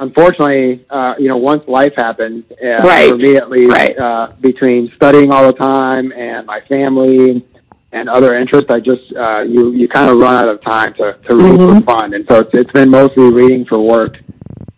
[0.00, 3.08] Unfortunately, uh, you know, once life happened, uh, Right.
[3.08, 3.96] for me at least, Right.
[3.96, 7.44] uh, between studying all the time and my family
[7.92, 11.16] and other interests, I just uh, you you kind of run out of time to,
[11.28, 11.84] to read Mhm.
[11.86, 14.18] for fun, and so it's, it's been mostly reading for work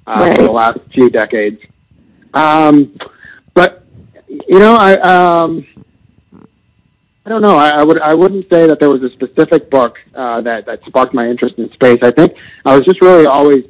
[0.07, 1.59] uh, for the last few decades.
[2.35, 2.93] Um,
[3.55, 3.83] but
[4.47, 4.93] you know, I.
[4.97, 5.67] Um,
[7.27, 7.57] I don't know.
[7.57, 8.01] I, I would.
[8.01, 11.57] I wouldn't say that there was a specific book uh, that that sparked my interest
[11.59, 11.99] in space.
[12.03, 12.35] I think
[12.67, 13.65] I was just really always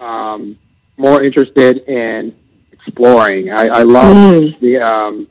[0.00, 0.56] um,
[0.96, 2.34] more interested in
[2.72, 3.50] exploring.
[3.50, 4.60] I, I love Mm.
[4.60, 5.26] the um,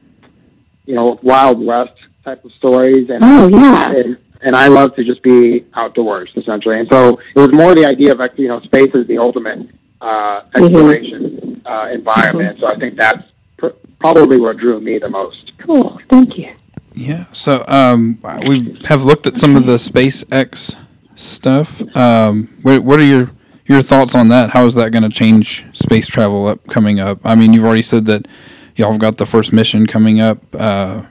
[0.86, 1.94] you know Wild West
[2.26, 3.92] type of stories, and, Oh yeah.
[3.92, 6.78] and and I love to just be outdoors essentially.
[6.80, 9.70] And so it was more the idea of you know space is the ultimate
[10.02, 12.60] uh, exploration uh, environment.
[12.60, 13.24] So I think that's
[13.58, 15.54] pr- probably what drew me the most.
[15.60, 16.00] Cool.
[16.10, 16.52] Thank you.
[16.96, 17.26] Yeah.
[17.34, 20.76] So um, we have looked at some of the SpaceX
[21.16, 21.82] stuff.
[21.96, 23.32] Um, what, what are your
[23.66, 24.52] your thoughts on that?
[24.52, 27.20] How is that going to change space travel up coming up?
[27.24, 28.28] I mean, you've already said that
[28.76, 30.40] y'all have got the first mission coming up.
[30.54, 31.04] Uh,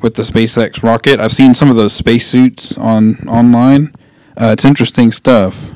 [0.00, 1.20] with the SpaceX rocket.
[1.20, 3.94] I've seen some of those spacesuits on online.
[4.40, 5.70] Uh, it's interesting stuff.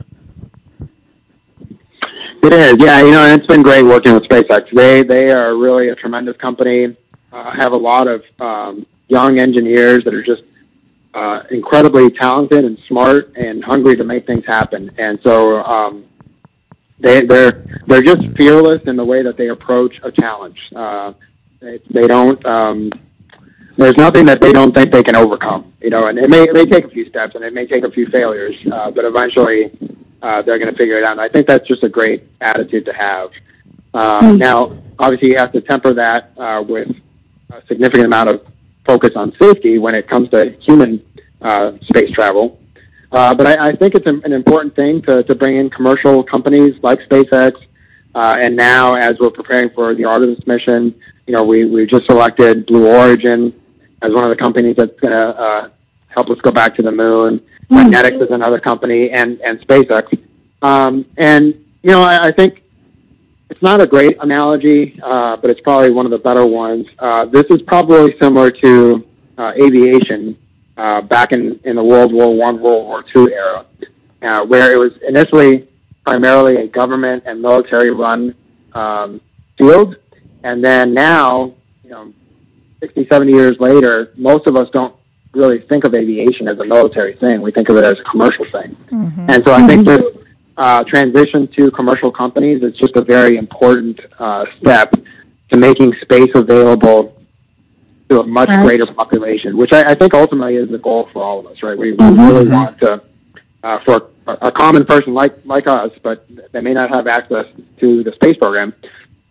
[2.43, 3.03] It is, yeah.
[3.03, 4.75] You know, it's been great working with SpaceX.
[4.75, 6.97] They they are really a tremendous company.
[7.33, 10.43] Uh, have a lot of um, young engineers that are just
[11.15, 14.91] uh, incredibly talented and smart and hungry to make things happen.
[14.99, 16.05] And so um,
[16.99, 20.59] they they're they're just fearless in the way that they approach a challenge.
[20.75, 21.13] Uh,
[21.61, 22.45] they, they don't.
[22.47, 22.91] Um,
[23.77, 25.73] there's nothing that they don't think they can overcome.
[25.81, 27.85] You know, and it may it may take a few steps and it may take
[27.85, 29.73] a few failures, uh, but eventually
[30.23, 31.13] uh, they're going to figure it out.
[31.13, 33.31] And I think that's just a great attitude to have.
[33.93, 36.89] Uh, Now, obviously, you have to temper that uh, with
[37.51, 38.47] a significant amount of
[38.87, 41.05] focus on safety when it comes to human
[41.43, 42.59] uh, space travel.
[43.13, 46.23] Uh, but I, I think it's an, an important thing to, to bring in commercial
[46.23, 47.53] companies like SpaceX.
[48.15, 50.95] Uh, and now, as we're preparing for the Artemis mission,
[51.27, 53.53] you know, we, we just selected Blue Origin
[54.03, 55.69] as one of the companies that's going to uh,
[56.09, 57.41] help us go back to the moon.
[57.71, 60.19] Dynetics is another company, and, and SpaceX.
[60.63, 62.63] Um, and, you know, I, I think
[63.51, 66.87] it's not a great analogy, uh, but it's probably one of the better ones.
[66.99, 69.05] Uh, this is probably similar to
[69.37, 70.39] uh, aviation
[70.77, 73.67] uh, back in, in the World War One, World War Two era,
[74.23, 75.69] uh, where it was initially
[76.07, 78.35] primarily a government and military run
[78.73, 79.21] um,
[79.59, 79.97] field,
[80.45, 82.13] and then now, you know,
[82.79, 84.95] 60, 70 years later, most of us don't
[85.35, 87.43] really think of aviation as a military thing.
[87.43, 88.77] We think of it as a commercial thing.
[89.29, 90.03] And so I think this
[90.61, 94.93] uh, transition to commercial companies is just a very important uh, step
[95.51, 97.17] to making space available
[98.11, 98.67] to a much Right.
[98.67, 101.79] greater population, which I, I think ultimately is the goal for all of us, right?
[101.79, 103.03] We, we really want to,
[103.63, 107.47] uh, for a, a common person like, like us, but they may not have access
[107.79, 108.75] to the space program,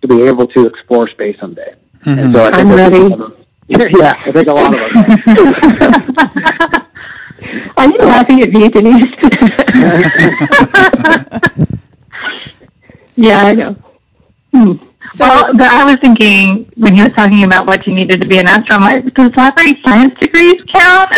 [0.01, 1.75] to be able to explore space someday.
[2.05, 3.13] And so I think I'm ready.
[3.13, 3.35] of
[3.67, 4.81] yeah, I think a lot of
[6.57, 6.73] us.
[7.79, 7.85] are.
[7.85, 9.05] Are you laughing at me, Denise?
[13.15, 13.75] yeah, I know.
[15.05, 18.27] So, well, but I was thinking when he was talking about what you needed to
[18.27, 21.09] be an astronaut, like, does library science degrees count?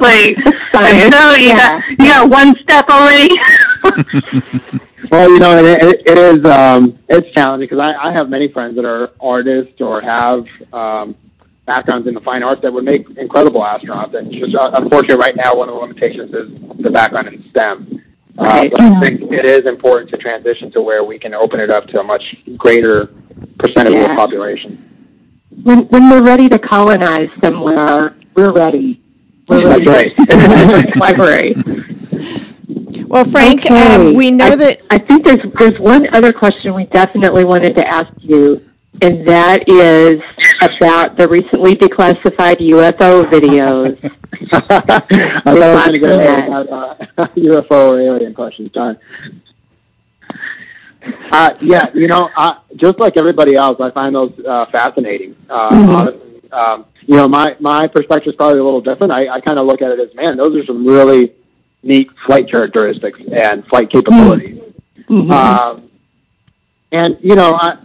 [0.00, 0.36] like,
[0.72, 1.56] Science, so you, yeah.
[1.56, 3.30] got, you got one step already.
[5.10, 8.48] Well, you know, it, it, it is um, it's challenging because I, I have many
[8.48, 11.14] friends that are artists or have um,
[11.66, 14.14] backgrounds in the fine arts that would make incredible astronauts.
[14.16, 18.00] And just uh, unfortunately, right now, one of the limitations is the background in STEM.
[18.36, 18.70] Uh, Right.
[18.72, 21.86] but I think it is important to transition to where we can open it up
[21.88, 22.24] to a much
[22.56, 23.06] greater
[23.60, 24.90] percentage of the population.
[25.62, 29.00] When, when we're ready to colonize somewhere, we're ready.
[29.48, 30.14] We're That's ready.
[30.18, 30.96] right.
[30.96, 31.54] Library.
[33.06, 33.94] well, Frank, Okay.
[33.94, 34.78] um, we know I, that.
[34.90, 38.68] I think there's there's one other question we definitely wanted to ask you,
[39.02, 40.20] and that is
[40.62, 43.98] about the recently declassified UFO videos.
[44.52, 46.58] I thought I was going to get Yeah.
[46.58, 48.70] uh, UFO or alien questions.
[48.72, 48.98] Darn.
[51.30, 55.36] Uh, yeah, you know, uh, just like everybody else, I find those uh, fascinating.
[55.50, 59.12] Uh, honestly, um, you know, my my perspective is probably a little different.
[59.12, 61.32] I, I kind of look at it as, man, those are some really
[61.82, 64.60] neat flight characteristics and flight capabilities.
[65.10, 65.90] Um,
[66.92, 67.76] and you know, I,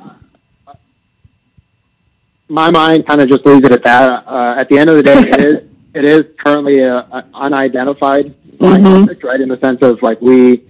[2.49, 4.23] my mind kind of just leaves it at that.
[4.27, 8.33] Uh, at the end of the day, it is it is currently a, a unidentified
[8.57, 9.01] flying Mhm.
[9.03, 9.39] object, right?
[9.39, 10.63] In the sense of like we,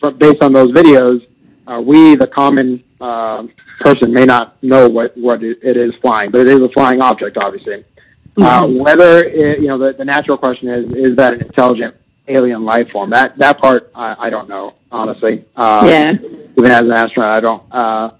[0.00, 1.26] from, based on those videos,
[1.66, 3.44] uh, we the common uh,
[3.80, 7.36] person may not know what what it, is flying, but it is a flying object,
[7.36, 7.84] obviously.
[8.36, 11.94] Uh, whether it, you know the, the natural question is is that an intelligent
[12.28, 13.10] alien life form?
[13.10, 15.44] That that part I, I don't know honestly.
[15.56, 16.12] Uh, Yeah.
[16.56, 18.10] Even as an astronaut, I don't uh,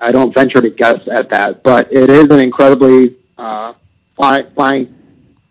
[0.00, 3.74] I don't venture to guess at that, but it is an incredibly uh,
[4.16, 4.94] fly, flying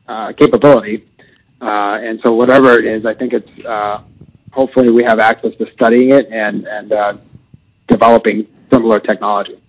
[0.08, 1.06] uh, capability.
[1.62, 4.02] Uh, and so whatever it is, I think it's uh,
[4.52, 7.14] hopefully we have access to studying it and and uh,
[7.88, 9.60] developing similar technology.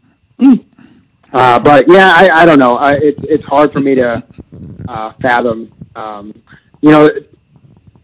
[1.32, 2.76] Uh, but yeah, I, I don't know.
[2.76, 4.22] I, it's it's hard for me to
[4.88, 5.72] uh, fathom.
[5.94, 6.34] Um,
[6.80, 7.08] you know,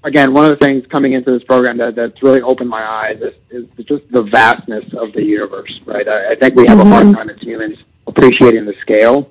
[0.04, 3.20] again, one of the things coming into this program that, that's really opened my eyes
[3.50, 5.80] is, is just the vastness of the universe.
[5.86, 6.06] Right?
[6.06, 9.30] I, I think we have a hard time as humans appreciating the scale.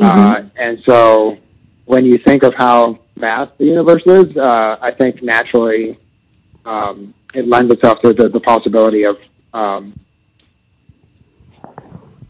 [0.00, 1.38] Uh, and so,
[1.86, 5.98] when you think of how vast the universe is, uh, I think naturally
[6.64, 9.16] um, it lends itself to the, the possibility of
[9.52, 9.98] um,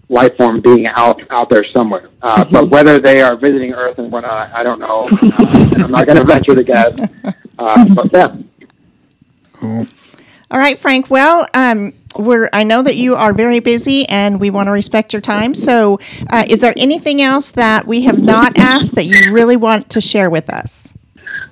[0.09, 2.11] life form being out out there somewhere.
[2.21, 5.09] Uh, But whether they are visiting Earth and whatnot, I don't know.
[5.11, 6.93] Uh, I'm not going to venture to guess.
[7.59, 8.37] Uh, but yeah,
[9.55, 9.87] Cool.
[10.51, 11.11] All right, Frank.
[11.11, 15.13] Well, um, we're I know that you are very busy, and we want to respect
[15.13, 15.55] your time.
[15.55, 15.99] So,
[16.31, 20.01] uh, is there anything else that we have not asked that you really want to
[20.01, 20.93] share with us?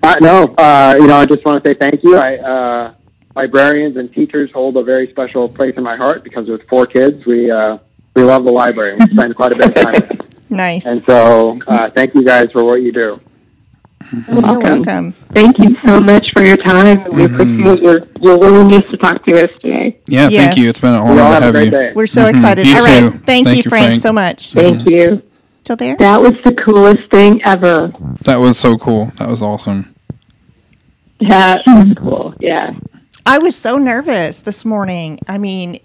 [0.03, 2.17] Uh, no, uh, you know, I just want to say thank you.
[2.17, 2.95] I, uh,
[3.35, 7.25] librarians and teachers hold a very special place in my heart because with four kids,
[7.25, 7.79] we uh,
[8.15, 8.97] we love the library.
[8.97, 9.93] We spend quite a bit of time.
[9.93, 10.11] there.
[10.51, 10.85] Nice.
[10.85, 13.19] And so, uh, thank you guys for what you do.
[14.29, 15.13] You're welcome.
[15.33, 17.05] Thank you so much for your time.
[17.05, 17.35] We mm-hmm.
[17.35, 19.99] appreciate your, your willingness to talk to us today.
[20.07, 20.45] Yeah, Yes.
[20.45, 20.69] thank you.
[20.69, 21.71] It's been an honor to have a have great you.
[21.71, 21.93] day.
[21.95, 22.35] We're so mm-hmm.
[22.35, 22.67] excited.
[22.67, 23.01] You All right.
[23.01, 23.11] too.
[23.11, 23.97] Thank, Thank you, you, Frank, Frank.
[23.99, 24.53] so much.
[24.53, 24.89] Thank mm-hmm.
[24.91, 25.23] you.
[25.65, 25.97] Still there?
[25.97, 27.93] That was the coolest thing ever.
[28.23, 29.07] That was so cool.
[29.17, 29.95] That was awesome.
[31.21, 31.93] Yeah, that was hmm.
[31.95, 32.35] cool.
[32.41, 32.73] Yeah.
[33.25, 35.21] I was so nervous this morning.
[35.29, 35.79] I mean,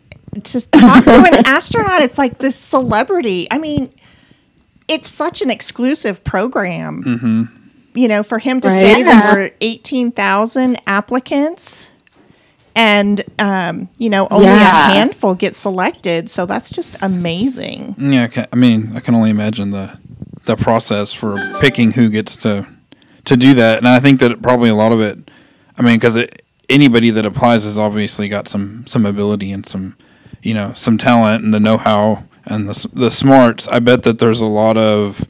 [0.44, 3.48] to talk to an astronaut, it's like this celebrity.
[3.52, 3.94] I mean,
[4.88, 7.04] it's such an exclusive program.
[7.04, 7.44] Mm-hmm.
[7.98, 8.74] You know, for him to Right.
[8.86, 9.34] say there Yeah.
[9.34, 11.90] were 18,000 applicants
[12.76, 14.92] and, um, you know, only Yeah.
[14.92, 16.30] a handful get selected.
[16.30, 17.96] So that's just amazing.
[17.98, 19.92] Yeah, I, can, I mean, I can only imagine the
[20.46, 22.66] the process for picking who gets to
[23.26, 25.30] to do that, and I think that probably a lot of it.
[25.78, 26.18] I mean, because
[26.70, 29.96] anybody that applies has obviously got some some ability and some
[30.44, 33.68] you know some talent and the know how and the the smarts.
[33.68, 35.26] I bet that there's a lot of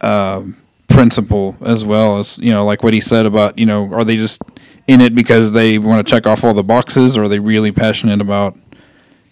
[0.00, 0.56] um,
[0.94, 4.16] principle as well as you know, like what he said about you know, are they
[4.16, 4.40] just
[4.86, 7.72] in it because they want to check off all the boxes, or are they really
[7.72, 8.56] passionate about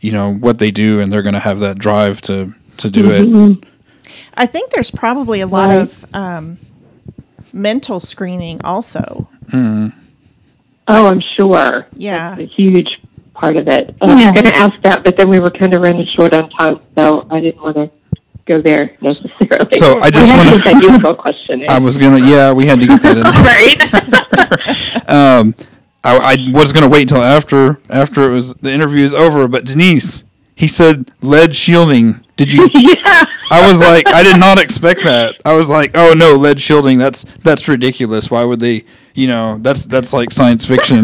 [0.01, 3.11] you know what they do and they're going to have that drive to to do
[3.11, 3.65] it.
[4.35, 5.81] I think there's probably a lot Right.
[5.83, 6.59] of um,
[7.53, 9.29] mental screening also.
[9.49, 9.93] Mm.
[10.89, 11.87] Oh, I'm sure.
[11.97, 12.31] Yeah.
[12.35, 12.99] That's a huge
[13.35, 13.95] part of it.
[14.01, 16.51] I was going to ask that, but then we were kind of running short on
[16.51, 17.91] time, so I didn't want to
[18.47, 19.79] go there necessarily.
[19.79, 21.65] So I just wanna- get that useful question.
[21.69, 23.23] I was gonna, yeah, we had to get that in.
[23.23, 25.09] there.
[25.09, 25.09] right.
[25.09, 25.55] Um,
[26.05, 29.65] I, I was gonna wait until after after it was the interview is over, but
[29.65, 30.25] Denise,
[30.57, 32.25] he said lead shielding.
[32.37, 32.69] Did you?
[32.75, 33.25] yeah.
[33.51, 35.37] I was like, I did not expect that.
[35.45, 36.99] I was like, oh no, lead shielding.
[36.99, 38.31] That's that's ridiculous.
[38.31, 38.85] Why would they?
[39.15, 41.03] You know, that's that's like science fiction.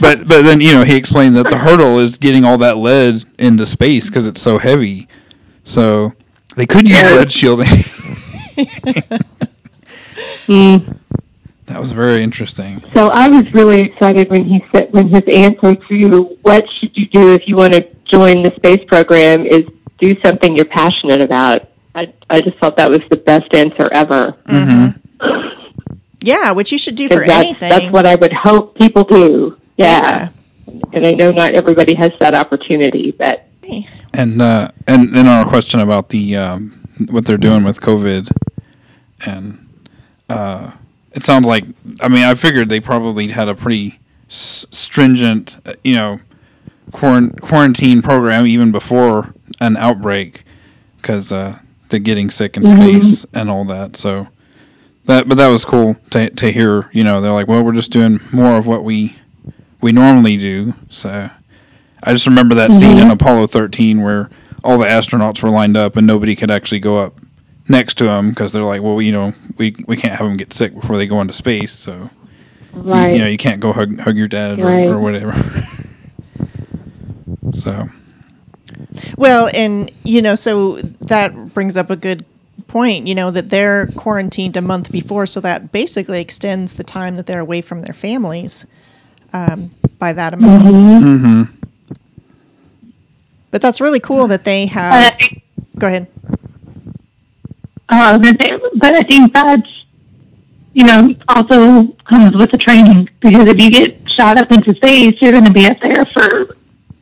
[0.00, 3.22] But but then you know he explained that the hurdle is getting all that lead
[3.38, 5.06] into space because it's so heavy.
[5.62, 6.12] So
[6.56, 7.14] they could use Yeah.
[7.16, 7.66] lead shielding.
[10.46, 10.98] Mm.
[11.66, 12.82] that was very interesting.
[12.92, 17.06] So I was really excited when he said when his answer to what should you
[17.08, 19.62] do if you want to join the space program is
[19.98, 21.68] do something you're passionate about.
[21.94, 24.34] I I just thought that was the best answer ever.
[26.22, 27.70] Yeah, which you should do for that's, anything.
[27.70, 29.56] that's what I would hope people do.
[29.78, 30.28] Yeah.
[30.92, 33.86] And I know not everybody has that opportunity, but Hey.
[34.12, 38.30] And uh, and then our question about the um, what they're doing with COVID,
[39.24, 39.68] and
[40.28, 40.72] uh,
[41.12, 41.64] it sounds like
[42.02, 46.18] I mean I figured they probably had a pretty s- stringent uh, you know
[46.90, 50.42] quarant- quarantine program even before an outbreak
[50.96, 53.96] because uh, they're getting sick in space and all that.
[53.96, 54.26] So
[55.04, 56.90] that but that was cool to to hear.
[56.92, 59.14] You know they're like well we're just doing more of what we
[59.80, 60.74] we normally do.
[60.88, 61.30] So.
[62.04, 64.30] I just remember that scene in Apollo 13 where
[64.64, 67.14] all the astronauts were lined up and nobody could actually go up
[67.68, 70.52] next to them because they're like, well, you know, we, we can't have them get
[70.52, 72.10] sick before they go into space, so
[72.74, 73.12] you- right.
[73.12, 74.86] you, know you can't go hug hug your dad or, Right.
[74.86, 75.32] or whatever.
[77.54, 77.84] so
[79.16, 82.24] Well, and you know, so that brings up a good
[82.68, 83.06] point.
[83.06, 87.26] You know that they're quarantined a month before, so that basically extends the time that
[87.26, 88.66] they're away from their families
[89.32, 90.64] um, by that amount.
[90.64, 91.56] mm-hmm.
[93.50, 95.14] But that's really cool that they have.
[95.14, 95.42] think,
[95.78, 96.06] Go ahead.
[97.88, 99.68] uh, but they- but I think that's,
[100.74, 105.14] you know, also comes with the training because if you get shot up into space,
[105.20, 106.56] you're going to be up there for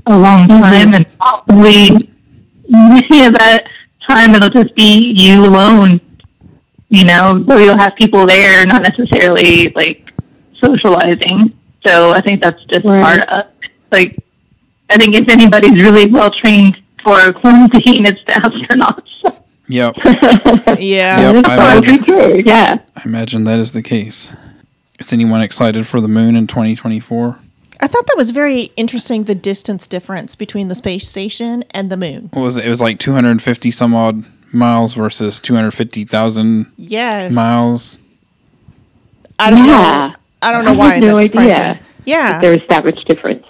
[0.06, 1.90] a long time and probably
[2.68, 3.64] many of that
[4.08, 6.00] time it'll just be you alone,
[6.88, 10.10] you know, so you'll have people there, not necessarily like
[10.64, 11.52] socializing.
[11.86, 13.02] So I think that's just Right.
[13.02, 13.44] part of
[13.92, 14.16] like
[14.90, 19.42] I think if anybody's really well trained for quarantine, it's the astronauts.
[19.68, 19.94] yep,
[20.80, 21.32] Yeah.
[21.32, 22.46] Yep, I imagine.
[22.46, 22.78] Yeah.
[22.96, 24.34] I imagine that is the case.
[24.98, 27.38] Is anyone excited for the moon in 2024?
[27.80, 29.24] I thought that was very interesting.
[29.24, 32.30] The distance difference between the space station and the moon.
[32.32, 32.66] What was it?
[32.66, 37.32] It was like 250 some odd miles versus 250,000 Yes.
[37.32, 38.00] miles.
[39.38, 40.08] I don't Yeah.
[40.08, 40.12] know.
[40.42, 41.82] I don't know I why no that's idea surprising.
[42.04, 42.40] Yeah.
[42.40, 43.44] There is that much difference.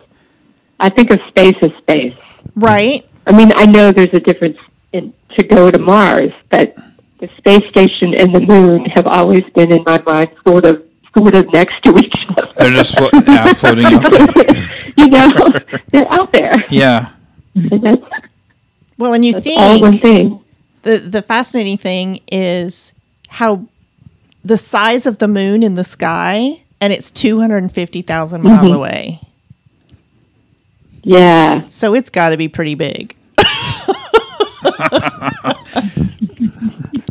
[0.80, 2.14] I think of space as space.
[2.54, 3.04] Right.
[3.26, 4.56] I mean, I know there's a difference
[4.92, 6.74] in to go to Mars, but
[7.20, 10.82] the space station and the moon have always been in my mind sort of
[11.16, 12.52] sort of next to each other.
[12.56, 14.68] They're just flo- yeah, floating out there.
[14.96, 15.30] you know,
[15.90, 16.54] they're out there.
[16.70, 17.10] Yeah.
[17.54, 18.04] And
[18.96, 20.44] Well, and you that's all one think thing.
[20.82, 22.92] the the fascinating thing is
[23.28, 23.66] how
[24.44, 28.42] the size of the moon in the sky, and it's two hundred and fifty thousand
[28.42, 28.74] miles Mhm.
[28.74, 29.20] away.
[31.02, 31.66] Yeah.
[31.68, 33.14] So it's got to be pretty big.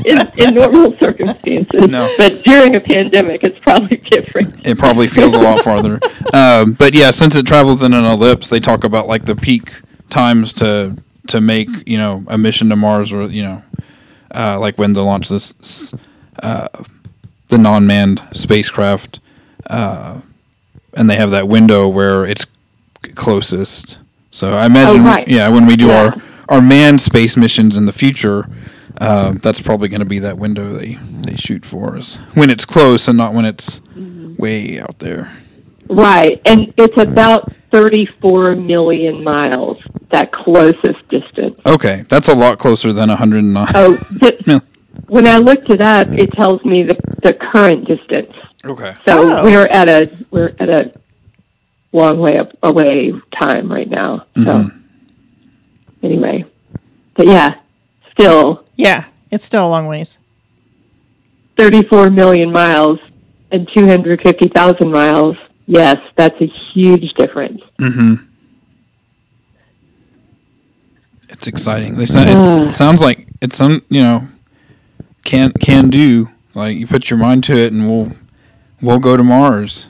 [0.06, 1.88] in, in normal circumstances.
[1.90, 2.12] No.
[2.18, 4.66] But during a pandemic, it's probably different.
[4.66, 6.00] It probably feels a lot farther.
[6.34, 9.82] Um, but yeah, since it travels in an ellipse, they talk about like the peak
[10.08, 10.96] times to
[11.26, 13.58] to make you know a mission to Mars, or you know,
[14.34, 15.94] uh, like when to launch this s-
[16.42, 16.68] uh,
[17.48, 19.20] the non-manned spacecraft,
[19.68, 20.22] uh,
[20.94, 22.46] and they have that window where it's
[23.02, 23.98] closest.
[24.30, 25.28] So I imagine, Oh, right.
[25.28, 26.02] yeah, when we do Yeah.
[26.04, 26.14] our
[26.48, 28.46] our manned space missions in the future.
[29.00, 32.64] Um, that's probably going to be that window they, they shoot for us when it's
[32.66, 33.80] close and not when it's
[34.38, 35.32] way out there.
[35.88, 36.40] Right.
[36.44, 39.78] And it's about 34 million miles,
[40.10, 41.58] that closest distance.
[41.64, 43.66] Okay, that's a lot closer than 109.
[43.74, 44.60] Oh, th- Mil-
[45.08, 48.32] when I looked it up, it tells me the, the current distance.
[48.64, 48.92] Okay.
[49.04, 49.44] So Oh.
[49.44, 50.92] we're at a we're at a
[51.92, 54.26] long way up, away time right now.
[54.36, 54.80] So Mhm.
[56.02, 56.44] anyway,
[57.16, 57.54] but yeah,
[58.12, 59.04] still yeah.
[59.30, 60.18] It's still a long ways.
[61.58, 62.98] 34 million miles
[63.50, 65.36] and 250,000 miles.
[65.66, 67.60] Yes, that's a huge difference.
[67.78, 68.14] hmm
[71.28, 71.94] It's exciting.
[71.94, 72.68] They sound, Ah.
[72.68, 74.28] it sounds like it's some you know
[75.24, 76.28] can can do.
[76.54, 78.12] Like you put your mind to it, and we'll
[78.82, 79.86] we'll go to Mars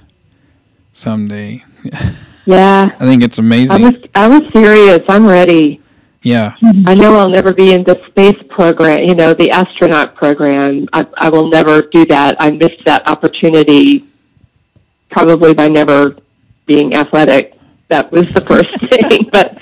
[0.92, 1.64] someday.
[2.44, 3.82] Yeah, I think it's I amazing.
[3.82, 5.04] was I was serious.
[5.08, 5.80] I'm ready.
[6.22, 6.54] Yeah,
[6.86, 10.88] I know I'll never be in the space program, you know, the astronaut program.
[10.92, 12.36] I, I will never do that.
[12.40, 14.04] I missed that opportunity
[15.10, 16.16] probably by never
[16.66, 17.58] being athletic.
[17.88, 19.28] That was the first thing.
[19.30, 19.58] But,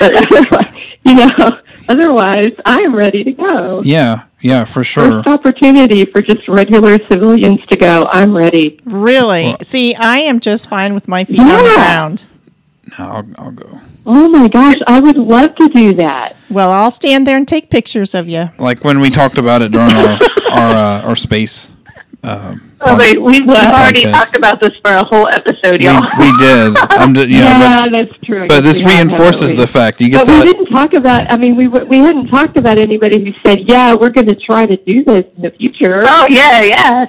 [0.00, 0.74] but otherwise,
[1.04, 3.82] you know, otherwise, I am ready to go.
[3.84, 5.22] yeah, yeah, for sure.
[5.22, 8.06] First opportunity for just regular civilians to go.
[8.10, 8.78] I'm ready.
[8.84, 9.44] Really?
[9.46, 12.26] Well- See, I am just fine with my feet on the ground.
[12.98, 13.80] No, I'll, I'll go.
[14.08, 16.36] Oh my gosh, I would love to do that.
[16.48, 18.50] Well, I'll stand there and take pictures of you.
[18.58, 20.18] Like when we talked about it during our
[20.52, 21.72] our uh, our space.
[22.22, 24.12] Um, Oh, wait, we've, we've already Podcast.
[24.12, 26.02] talked about this for a whole episode, we, y'all.
[26.18, 26.76] we did.
[26.76, 27.58] I'm just, you know, yeah,
[27.88, 28.46] that's- that's true.
[28.48, 30.44] but this We reinforces the fact you get But we that.
[30.44, 31.30] didn't talk about.
[31.30, 34.66] I mean, we we hadn't talked about anybody who said, "Yeah, we're going to try
[34.66, 37.06] to do this in the future." Oh, yeah, yeah.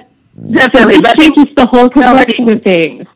[0.52, 0.96] Definitely.
[0.96, 3.06] it But changes the whole complexion of things.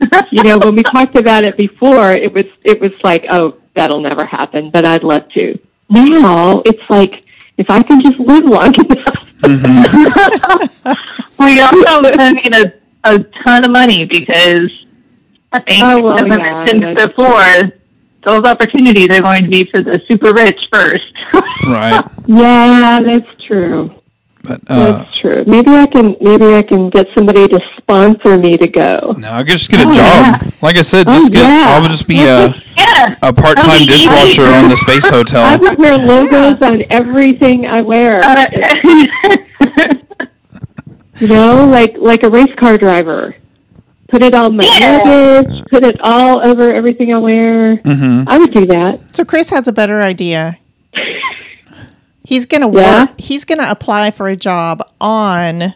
[0.30, 4.00] you know, when we talked about it before, it was it was like, "Oh, that'll
[4.00, 5.58] never happen," but I'd love to.
[5.90, 7.24] Now it's like,
[7.58, 9.25] if I can just live long enough.
[11.38, 12.72] We also spending a,
[13.04, 14.70] a ton of money because
[15.52, 17.72] I think, Oh, well, as I yeah, mentioned that's- before,
[18.24, 21.12] those opportunities are going to be for the super rich first.
[21.66, 22.04] Right.
[22.26, 23.90] yeah, that's true.
[24.46, 25.44] But uh, That's true.
[25.46, 29.14] Maybe I can maybe I can get somebody to sponsor me to go.
[29.18, 30.52] no, I could just get a Oh, job.
[30.62, 31.42] Like I said, Oh, just get.
[31.42, 31.74] yeah.
[31.74, 33.16] I'll just be a, yeah.
[33.22, 33.86] a part time Oh, yeah.
[33.86, 35.42] dishwasher on the space hotel.
[35.42, 35.70] I hotel.
[35.70, 38.20] would wear logos on everything I wear.
[38.22, 38.46] Uh,
[41.18, 43.34] You know, like like a race car driver.
[44.08, 44.98] Put it on my Yeah.
[45.02, 45.64] luggage.
[45.70, 47.76] Put it all over everything I wear.
[47.76, 49.16] hmm I would do that.
[49.16, 50.58] So Chris has a better idea.
[52.26, 53.00] He's gonna Yeah?
[53.04, 53.10] work.
[53.20, 55.74] He's gonna apply for a job on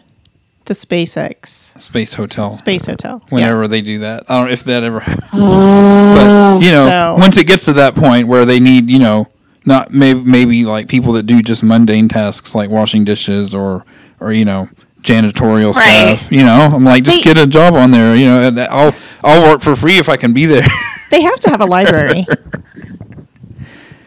[0.65, 2.51] the SpaceX Space hotel.
[2.51, 3.21] space hotel.
[3.29, 3.35] Yeah.
[3.35, 4.99] Whenever they do that, I don't know if that ever.
[4.99, 5.29] happens.
[5.33, 8.99] Oh, But you know, So- once it gets to that point where they need, you
[8.99, 9.27] know,
[9.65, 13.85] not maybe maybe like people that do just mundane tasks like washing dishes or
[14.19, 14.67] or you know
[15.03, 16.17] janitorial Right.
[16.17, 16.31] stuff.
[16.31, 17.33] You know, I'm like just Hey.
[17.33, 18.13] get a job on there.
[18.15, 18.93] You know, and I'll
[19.23, 20.67] I'll work for free if I can be there.
[21.11, 22.25] They have to have a library.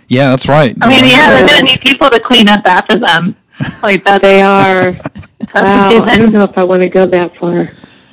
[0.08, 0.76] Yeah, that's right.
[0.80, 3.36] I mean, yeah, they're gonna need people to clean up after them.
[3.82, 4.20] Like that.
[4.20, 4.92] They are.
[5.54, 6.04] Wow.
[6.04, 7.70] I don't know if I want to go that far.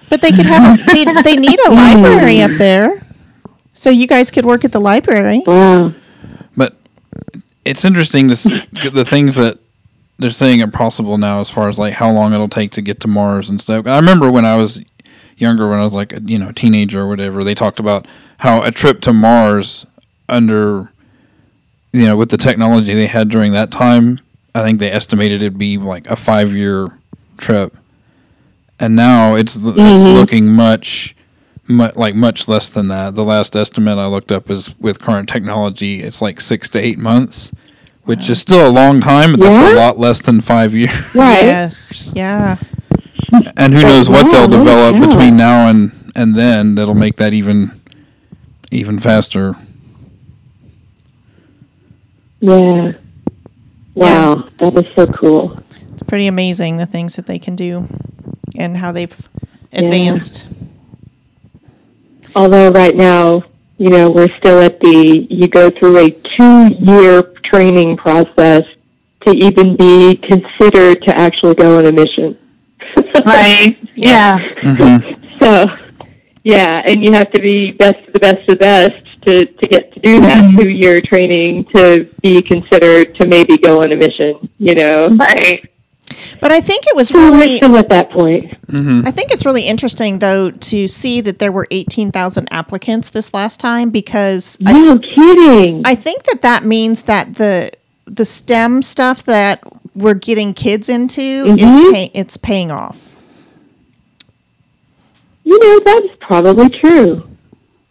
[0.10, 2.58] But they could have they, they need a library up hmm.
[2.58, 3.06] there.
[3.74, 5.42] So you guys could work at the library.
[5.46, 5.94] Wow.
[6.56, 6.76] But
[7.66, 9.60] it's interesting to the things that
[10.20, 13.00] they're saying are possible now, as far as like how long it'll take to get
[13.02, 13.88] to Mars and stuff.
[13.88, 14.84] I remember when I was
[15.38, 18.62] younger, when I was like a you know teenager or whatever, they talked about how
[18.62, 19.86] a trip to Mars
[20.30, 20.94] under
[21.94, 24.20] you know with the technology they had during that time,
[24.56, 27.00] I think they estimated it'd be like a five year
[27.38, 27.76] trip,
[28.80, 30.14] and now it's it's mm-hmm.
[30.14, 31.16] looking much.
[31.68, 33.16] Mu- like much less than that.
[33.16, 36.98] The last estimate I looked up is with current technology, it's like six to eight
[36.98, 37.54] months,
[38.04, 41.16] which is still a long time, but that's a lot less than five years.
[41.16, 41.44] Right.
[41.44, 42.12] Yes.
[42.14, 42.58] Yeah.
[43.56, 47.80] And who knows what they'll develop between now and and then that'll make that even
[48.72, 49.56] even faster.
[52.42, 52.94] Yeah.
[53.94, 54.50] Wow.
[54.58, 55.58] That is so cool.
[55.94, 57.88] It's pretty amazing the things that they can do
[58.58, 59.30] and how they've
[59.72, 60.48] advanced.
[62.36, 63.44] Although right now,
[63.78, 68.64] you know, we're still at the you go through a two year training process
[69.26, 72.38] to even be considered to actually go on a mission.
[73.26, 73.78] Right.
[73.96, 74.54] Yes.
[75.42, 75.66] So,
[76.44, 79.68] yeah, and you have to be best of the best of the best to, to
[79.68, 83.96] get to do that two year training to be considered to maybe go on a
[83.96, 85.10] mission, you know?
[85.10, 85.68] Right.
[86.42, 88.52] But I think it was really still at that point.
[88.74, 93.60] I think it's really interesting though to see that there were 18,000 applicants this last
[93.60, 95.84] time because I, No kidding.
[95.86, 97.72] I think that that means that the
[98.06, 99.64] the STEM stuff that
[99.96, 101.94] we're getting kids into is Mhm.
[101.94, 103.16] pay, it's paying off.
[105.52, 107.28] You know, that's probably true.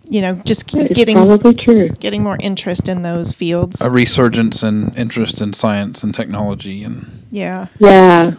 [0.08, 1.88] You know, just That is getting probably true.
[2.00, 3.80] getting more interest in those fields.
[3.80, 7.66] A resurgence in interest in science and technology and Yeah.
[7.78, 8.32] Yeah.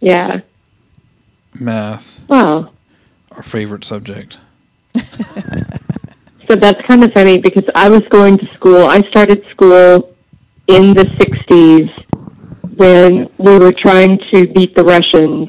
[0.00, 0.40] Yeah.
[1.58, 2.70] math, Wow.
[3.32, 4.38] our favorite subject.
[6.48, 8.86] So that's kind of funny because I was going to school.
[8.86, 10.14] I started school
[10.68, 11.90] in the 60s
[12.76, 15.48] when we were trying to beat the Russians,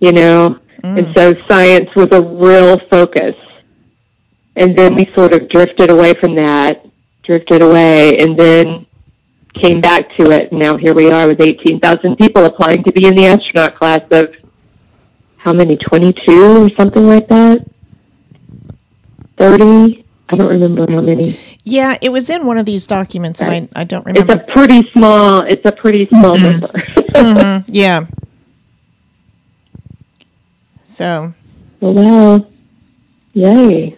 [0.00, 0.58] you know?
[0.84, 3.34] And so science was a real focus.
[4.56, 6.84] And then we sort of drifted away from that,
[7.22, 8.86] drifted away, and then
[9.54, 10.52] came back to it.
[10.52, 14.34] Now here we are with 18,000 people applying to be in the astronaut class of
[15.36, 17.64] how many, 22 or something like that?
[19.38, 20.04] 30?
[20.28, 21.36] I don't remember how many.
[21.64, 24.34] Yeah, it was in one of these documents and I, I don't remember.
[24.34, 25.40] It's a pretty small.
[25.42, 26.68] It's a pretty small number.
[27.12, 28.06] Mhm, Yeah.
[30.84, 31.34] So,
[31.80, 32.46] well, wow.
[33.34, 33.96] Yay.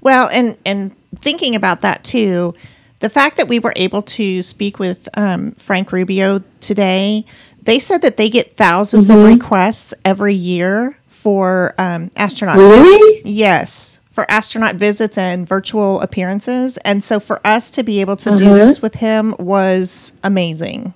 [0.00, 2.54] Well, and and thinking about that too,
[3.00, 7.24] the fact that we were able to speak with um, Frank Rubio today,
[7.62, 12.56] they said that they get 1000s of requests every year for um, astronaut.
[12.56, 13.20] Really?
[13.24, 18.34] Yes, for astronaut visits and virtual appearances, and so for us to be able to
[18.36, 18.54] do Uh-huh.
[18.54, 20.94] this with him was amazing.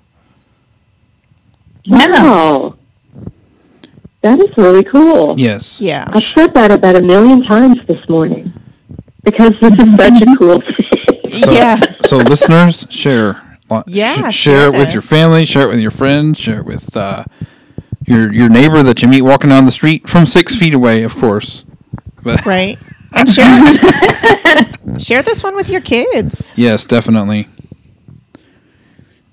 [1.87, 2.77] Wow.
[4.23, 5.35] That is really cool.
[5.39, 5.81] Yes.
[5.81, 8.53] Yeah, I've said that about a million times this morning
[9.25, 10.89] because this is such a cool thing.
[11.33, 13.41] So, yeah, so listeners, share.
[13.87, 15.47] Yeah, sh- share share it with your family.
[15.47, 16.39] Share it with your friends.
[16.39, 17.25] Share it with uh,
[18.07, 21.17] your your neighbor that you meet walking down the street from six feet away, of
[21.17, 21.65] course.
[22.23, 22.77] But right.
[23.15, 26.53] And share share this one with your kids.
[26.55, 27.49] yes, definitely.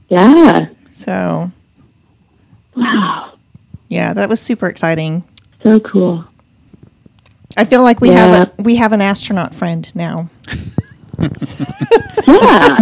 [0.08, 0.68] Yeah.
[0.92, 1.52] So
[2.78, 3.29] Wow.
[3.90, 5.26] Yeah, that was super exciting.
[5.64, 6.24] So cool.
[7.58, 8.28] I feel like we Yeah.
[8.28, 10.30] have a, we have an astronaut friend now.
[12.28, 12.78] Yeah.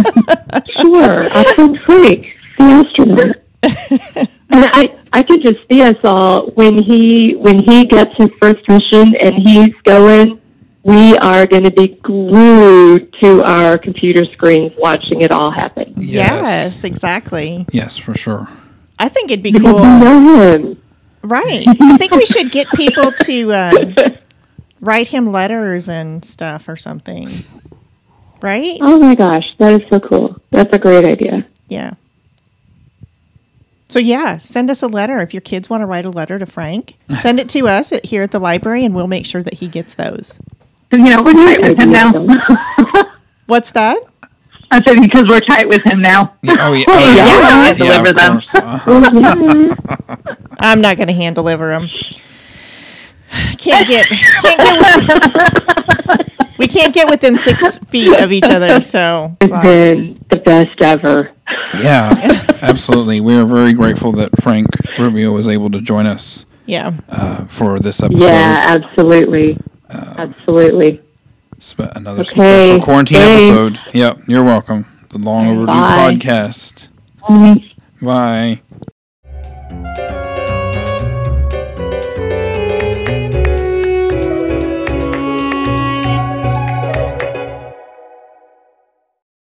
[0.80, 1.22] sure.
[1.24, 3.36] Our friend Frank, the astronaut.
[4.50, 8.68] and I, I could just see us all when he when he gets his first
[8.68, 10.40] mission and he's going.
[10.84, 15.92] We are going to be glued to our computer screens watching it all happen.
[15.96, 17.66] Yes, exactly.
[17.72, 18.48] Yes, for sure.
[18.98, 20.76] I think it'd be Because we cool.
[21.22, 21.66] Right.
[21.80, 23.94] I think we should get people to um,
[24.80, 27.28] write him letters and stuff or something.
[28.40, 28.78] Right?
[28.80, 30.40] Oh my gosh, that is so cool.
[30.50, 31.46] That's a great idea.
[31.66, 31.94] Yeah.
[33.88, 36.46] So yeah, send us a letter if your kids want to write a letter to
[36.46, 36.96] Frank.
[37.14, 39.68] Send it to us at, here at the library, and we'll make sure that he
[39.68, 40.40] gets those.
[40.92, 42.12] You know, we're with him now.
[43.46, 43.98] What's that?
[44.70, 46.34] I said because we're tight with him now.
[46.42, 46.84] Yeah, oh yeah.
[46.88, 47.26] Oh, yeah.
[47.26, 48.32] Yeah, Yeah, deliver of them.
[48.32, 48.54] course.
[48.54, 50.16] Uh, Oh,
[50.60, 51.88] I'm not going to hand deliver them.
[53.58, 56.26] Can't get can't get
[56.58, 58.80] we can't get within six feet of each other.
[58.80, 61.30] So It's been the best ever.
[61.78, 62.14] Yeah,
[62.62, 63.20] absolutely.
[63.20, 64.66] We are very grateful that Frank
[64.98, 68.22] Rubio was able to join us yeah, uh, for this episode.
[68.24, 69.58] Yeah, absolutely.
[69.88, 71.00] Um, absolutely.
[71.78, 73.44] Another Okay, special quarantine thanks.
[73.74, 73.80] episode.
[73.94, 74.86] Yep, you're welcome.
[75.10, 76.14] The long overdue Bye.
[76.14, 76.88] podcast.
[77.28, 77.58] Um,
[78.00, 78.62] Bye.